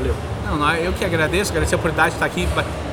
valeu. 0.00 0.14
Não, 0.46 0.74
eu 0.74 0.92
que 0.92 1.04
agradeço, 1.04 1.50
agradecer 1.50 1.74
a 1.74 1.78
oportunidade 1.78 2.10
de 2.10 2.16
estar 2.16 2.26
aqui, 2.26 2.48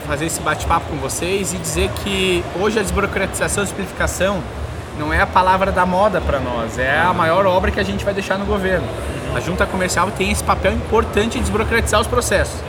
fazer 0.05 0.25
esse 0.25 0.41
bate-papo 0.41 0.87
com 0.89 0.97
vocês 0.97 1.53
e 1.53 1.57
dizer 1.57 1.89
que 2.03 2.43
hoje 2.59 2.79
a 2.79 2.83
desburocratização 2.83 3.63
e 3.63 3.67
simplificação 3.67 4.41
não 4.99 5.13
é 5.13 5.21
a 5.21 5.27
palavra 5.27 5.71
da 5.71 5.85
moda 5.85 6.19
para 6.19 6.39
nós, 6.39 6.77
é 6.77 6.99
a 6.99 7.13
maior 7.13 7.45
obra 7.45 7.71
que 7.71 7.79
a 7.79 7.83
gente 7.83 8.03
vai 8.03 8.13
deixar 8.13 8.37
no 8.37 8.45
governo. 8.45 8.87
A 9.35 9.39
junta 9.39 9.65
comercial 9.65 10.09
tem 10.11 10.31
esse 10.31 10.43
papel 10.43 10.73
importante 10.73 11.33
de 11.33 11.41
desburocratizar 11.41 12.01
os 12.01 12.07
processos. 12.07 12.59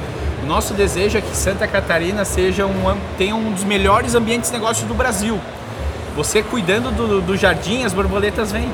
O 0.42 0.46
nosso 0.46 0.74
desejo 0.74 1.18
é 1.18 1.20
que 1.20 1.36
Santa 1.36 1.66
Catarina 1.66 2.24
seja 2.24 2.66
um, 2.66 2.98
tenha 3.16 3.34
um 3.34 3.52
dos 3.52 3.64
melhores 3.64 4.14
ambientes 4.14 4.50
de 4.50 4.56
negócios 4.56 4.86
do 4.86 4.94
Brasil. 4.94 5.38
Você 6.16 6.42
cuidando 6.42 6.90
do, 6.90 7.20
do 7.20 7.36
jardim, 7.36 7.84
as 7.84 7.92
borboletas 7.92 8.52
vêm. 8.52 8.70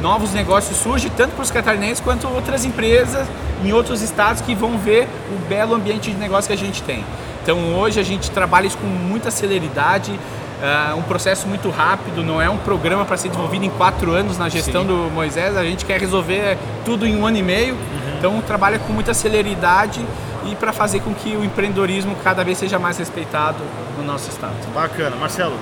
Novos 0.00 0.32
negócios 0.32 0.78
surgem 0.78 1.10
tanto 1.14 1.32
para 1.34 1.42
os 1.42 1.50
catarinenses 1.50 2.00
quanto 2.00 2.26
outras 2.28 2.64
empresas 2.64 3.28
em 3.62 3.72
outros 3.72 4.00
estados 4.00 4.40
que 4.40 4.54
vão 4.54 4.78
ver 4.78 5.06
o 5.30 5.48
belo 5.48 5.74
ambiente 5.74 6.10
de 6.10 6.16
negócio 6.16 6.48
que 6.48 6.54
a 6.54 6.56
gente 6.56 6.82
tem. 6.82 7.04
Então 7.42 7.74
hoje 7.74 8.00
a 8.00 8.02
gente 8.02 8.30
trabalha 8.30 8.66
isso 8.66 8.78
com 8.78 8.86
muita 8.86 9.30
celeridade, 9.30 10.12
uh, 10.12 10.96
um 10.96 11.02
processo 11.02 11.46
muito 11.46 11.68
rápido, 11.70 12.22
não 12.22 12.40
é 12.40 12.48
um 12.48 12.58
programa 12.58 13.04
para 13.04 13.16
ser 13.16 13.28
desenvolvido 13.28 13.64
em 13.64 13.70
quatro 13.70 14.12
anos 14.12 14.38
na 14.38 14.48
gestão 14.48 14.82
Sim. 14.82 14.88
do 14.88 15.10
Moisés, 15.10 15.56
a 15.56 15.64
gente 15.64 15.84
quer 15.84 16.00
resolver 16.00 16.56
tudo 16.84 17.06
em 17.06 17.16
um 17.16 17.26
ano 17.26 17.36
e 17.36 17.42
meio, 17.42 17.74
uhum. 17.74 18.14
então 18.18 18.40
trabalha 18.40 18.78
com 18.78 18.92
muita 18.92 19.12
celeridade 19.12 20.04
e 20.50 20.54
para 20.54 20.72
fazer 20.72 21.00
com 21.00 21.14
que 21.14 21.36
o 21.36 21.44
empreendedorismo 21.44 22.16
cada 22.24 22.42
vez 22.42 22.58
seja 22.58 22.78
mais 22.78 22.98
respeitado 22.98 23.58
no 23.98 24.04
nosso 24.04 24.30
estado. 24.30 24.54
Bacana. 24.74 25.16
Marcelo, 25.16 25.56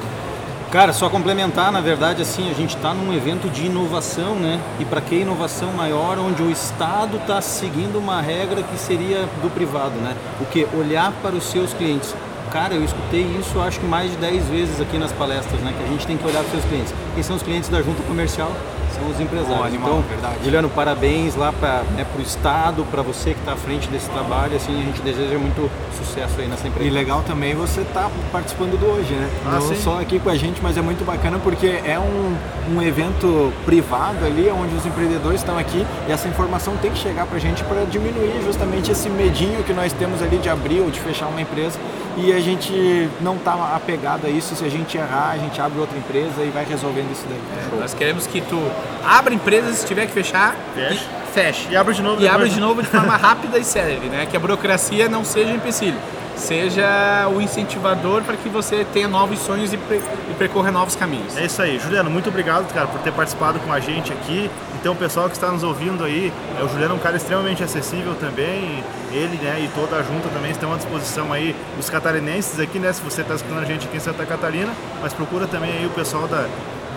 Cara, 0.70 0.92
só 0.92 1.09
complementar, 1.09 1.72
na 1.72 1.81
verdade, 1.81 2.20
assim, 2.20 2.50
a 2.50 2.52
gente 2.52 2.76
está 2.76 2.92
num 2.92 3.11
evento 3.14 3.48
de 3.48 3.64
inovação, 3.64 4.35
né? 4.35 4.61
E 4.78 4.85
para 4.85 5.00
que 5.00 5.14
inovação 5.14 5.72
maior, 5.72 6.18
onde 6.18 6.42
o 6.42 6.50
Estado 6.50 7.16
está 7.16 7.40
seguindo 7.40 7.98
uma 7.98 8.20
regra 8.20 8.62
que 8.62 8.78
seria 8.78 9.20
do 9.40 9.48
privado, 9.48 9.94
né? 9.94 10.14
O 10.38 10.44
que? 10.44 10.68
Olhar 10.76 11.11
para 11.22 11.35
os 11.35 11.44
seus 11.44 11.72
clientes. 11.72 12.14
Cara, 12.52 12.74
eu 12.74 12.85
escutei 12.85 13.22
isso 13.40 13.59
acho 13.61 13.81
que 13.81 13.87
mais 13.87 14.11
de 14.11 14.18
10 14.18 14.48
vezes 14.48 14.78
aqui 14.78 14.98
nas 14.98 15.11
palestras, 15.11 15.59
né? 15.62 15.72
Que 15.74 15.85
a 15.85 15.87
gente 15.87 16.07
tem 16.07 16.18
que 16.18 16.26
olhar 16.26 16.40
para 16.40 16.48
os 16.48 16.52
seus 16.52 16.64
clientes. 16.66 16.94
Quem 17.14 17.22
são 17.22 17.37
os 17.37 17.42
clientes 17.42 17.70
da 17.70 17.81
junta 17.81 18.02
comercial? 18.02 18.52
São 18.98 19.08
os 19.08 19.20
empresários. 19.20 19.66
animal, 19.66 19.90
então, 19.90 20.02
verdade. 20.02 20.44
Juliano, 20.44 20.68
parabéns 20.68 21.37
lá 21.37 21.52
para 21.52 21.82
né, 21.94 22.06
o 22.16 22.22
Estado, 22.22 22.84
para 22.90 23.02
você 23.02 23.32
que 23.32 23.40
está 23.40 23.52
à 23.52 23.56
frente 23.56 23.88
desse 23.88 24.08
trabalho. 24.11 24.56
Assim, 24.56 24.80
a 24.80 24.84
gente 24.84 25.00
deseja 25.02 25.38
muito 25.38 25.70
sucesso 25.96 26.40
aí 26.40 26.46
nessa 26.48 26.66
empresa. 26.66 26.88
E 26.88 26.90
legal 26.90 27.22
também 27.26 27.54
você 27.54 27.84
tá 27.92 28.11
participando 28.32 28.78
do 28.78 28.87
hoje, 28.87 29.12
né? 29.14 29.28
Ah, 29.46 29.52
Não 29.54 29.61
sim. 29.62 29.76
só 29.76 30.00
aqui 30.00 30.18
com 30.18 30.30
a 30.30 30.37
gente, 30.37 30.61
mas 30.62 30.76
é 30.76 30.82
muito 30.82 31.04
bacana 31.04 31.38
porque 31.38 31.66
é 31.84 31.98
um, 31.98 32.37
um 32.74 32.82
evento 32.82 33.52
privado 33.64 34.24
ali, 34.24 34.50
onde 34.50 34.74
os 34.74 34.87
empreendedores 34.87 35.40
estão 35.40 35.58
aqui 35.58 35.87
e 36.08 36.12
essa 36.12 36.28
informação 36.28 36.76
tem 36.76 36.90
que 36.90 36.98
chegar 36.98 37.26
para 37.26 37.37
a 37.37 37.40
gente 37.40 37.62
para 37.64 37.84
diminuir 37.84 38.42
justamente 38.44 38.90
esse 38.90 39.08
medinho 39.08 39.62
que 39.64 39.72
nós 39.72 39.92
temos 39.92 40.22
ali 40.22 40.38
de 40.38 40.48
abrir 40.48 40.80
ou 40.80 40.90
de 40.90 41.00
fechar 41.00 41.26
uma 41.26 41.40
empresa 41.40 41.78
e 42.16 42.32
a 42.32 42.40
gente 42.40 43.08
não 43.20 43.37
está 43.37 43.74
apegado 43.74 44.26
a 44.26 44.30
isso. 44.30 44.54
Se 44.56 44.64
a 44.64 44.68
gente 44.68 44.96
errar, 44.96 45.30
a 45.30 45.38
gente 45.38 45.61
abre 45.61 45.78
outra 45.78 45.96
empresa 45.96 46.42
e 46.42 46.50
vai 46.50 46.64
resolvendo 46.64 47.12
isso 47.12 47.24
daí. 47.28 47.38
É, 47.38 47.80
nós 47.80 47.94
queremos 47.94 48.26
que 48.26 48.40
tu 48.40 48.61
abra 49.04 49.34
empresas 49.34 49.78
se 49.78 49.87
tiver 49.87 50.06
que 50.06 50.12
fechar, 50.12 50.56
feche. 50.74 51.06
feche. 51.34 51.68
E 51.70 51.76
abre 51.76 51.94
de 51.94 52.02
novo. 52.02 52.22
E 52.22 52.28
abre 52.28 52.48
de 52.48 52.61
novo 52.61 52.82
de 52.82 52.88
forma 52.88 53.14
rápida 53.18 53.58
e 53.58 53.64
célere, 53.64 54.08
né? 54.08 54.26
Que 54.26 54.37
a 54.37 54.40
burocracia 54.40 55.08
não 55.08 55.24
seja 55.24 55.52
um 55.52 55.56
empecilho 55.56 55.98
seja 56.38 57.28
o 57.28 57.40
incentivador 57.40 58.22
para 58.22 58.37
que 58.37 58.48
você 58.48 58.87
tenha 58.92 59.08
novos 59.08 59.40
sonhos 59.40 59.72
e, 59.72 59.76
e, 59.76 60.34
percorra 60.38 60.70
novos 60.70 60.94
caminhos. 60.94 61.37
É 61.37 61.44
isso 61.44 61.61
aí. 61.61 61.78
Juliano, 61.78 62.08
muito 62.08 62.28
obrigado, 62.28 62.72
cara, 62.72 62.87
por 62.87 63.00
ter 63.00 63.12
participado 63.12 63.58
com 63.61 63.72
a 63.72 63.80
gente 63.80 64.12
aqui. 64.12 64.50
Então, 64.80 64.92
o 64.92 64.96
pessoal 64.96 65.28
que 65.28 65.34
está 65.34 65.50
nos 65.50 65.64
ouvindo 65.64 66.04
aí, 66.04 66.32
é, 66.58 66.62
o 66.62 66.68
Juliano 66.68 66.94
é 66.94 66.96
um 66.96 67.00
cara 67.00 67.16
extremamente 67.16 67.62
acessível 67.62 68.14
também. 68.14 68.82
Ele 69.11 69.37
né, 69.42 69.61
e 69.61 69.68
toda 69.74 69.96
a 69.96 70.02
junta 70.02 70.28
também 70.28 70.50
estão 70.50 70.72
à 70.72 70.76
disposição 70.76 71.32
aí, 71.32 71.56
os 71.78 71.90
catarinenses 71.90 72.61
aqui, 72.61 72.78
né? 72.78 72.92
Se 72.92 73.02
você 73.02 73.22
está 73.22 73.34
escutando 73.34 73.62
a 73.62 73.64
gente 73.64 73.87
aqui 73.87 73.96
em 73.96 74.00
Santa 74.00 74.24
Catarina, 74.24 74.72
mas 75.02 75.12
procura 75.12 75.46
também 75.46 75.70
aí 75.72 75.87
o 75.87 75.90
pessoal 75.90 76.28
da, 76.28 76.46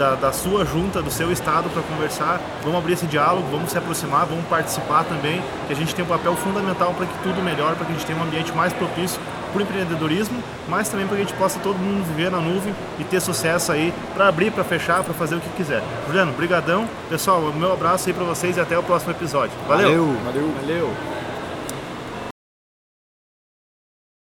da, 0.01 0.15
da, 0.15 0.31
sua 0.31 0.65
junta, 0.65 0.99
do 0.99 1.11
seu 1.11 1.31
estado 1.31 1.69
para 1.69 1.83
conversar. 1.83 2.41
Vamos 2.63 2.79
abrir 2.79 2.93
esse 2.93 3.05
diálogo, 3.05 3.47
vamos 3.51 3.69
se 3.69 3.77
aproximar, 3.77 4.25
vamos 4.25 4.45
participar 4.45 5.03
também, 5.03 5.43
que 5.67 5.73
a 5.73 5.75
gente 5.75 5.93
tem 5.93 6.03
um 6.03 6.07
papel 6.07 6.35
fundamental 6.35 6.91
para 6.95 7.05
que 7.05 7.13
tudo 7.21 7.39
melhore, 7.43 7.75
para 7.75 7.85
que 7.85 7.91
a 7.91 7.95
gente 7.95 8.07
tenha 8.07 8.17
um 8.17 8.23
ambiente 8.23 8.51
mais 8.53 8.73
propício 8.73 9.21
para 9.53 9.59
o 9.59 9.61
empreendedorismo, 9.61 10.41
mas 10.67 10.89
também 10.89 11.05
para 11.05 11.17
que 11.17 11.21
a 11.21 11.25
gente 11.25 11.37
possa 11.37 11.59
todo 11.59 11.77
mundo 11.77 12.03
viver 12.07 12.31
na 12.31 12.39
nuvem 12.39 12.73
e 12.97 13.03
ter 13.03 13.19
sucesso 13.19 13.71
aí 13.71 13.93
para 14.15 14.27
abrir, 14.27 14.49
para 14.49 14.63
fechar, 14.63 15.03
para 15.03 15.13
fazer 15.13 15.35
o 15.35 15.39
que 15.39 15.49
quiser. 15.49 15.83
Juliano, 16.07 16.31
brigadão. 16.31 16.87
Pessoal, 17.07 17.39
o 17.39 17.53
meu 17.53 17.71
abraço 17.71 18.09
aí 18.09 18.13
para 18.13 18.23
vocês 18.23 18.57
e 18.57 18.59
até 18.59 18.79
o 18.79 18.81
próximo 18.81 19.11
episódio. 19.11 19.53
Valeu. 19.67 19.89
Valeu. 19.89 20.17
Valeu. 20.25 20.53
Valeu. 20.61 21.31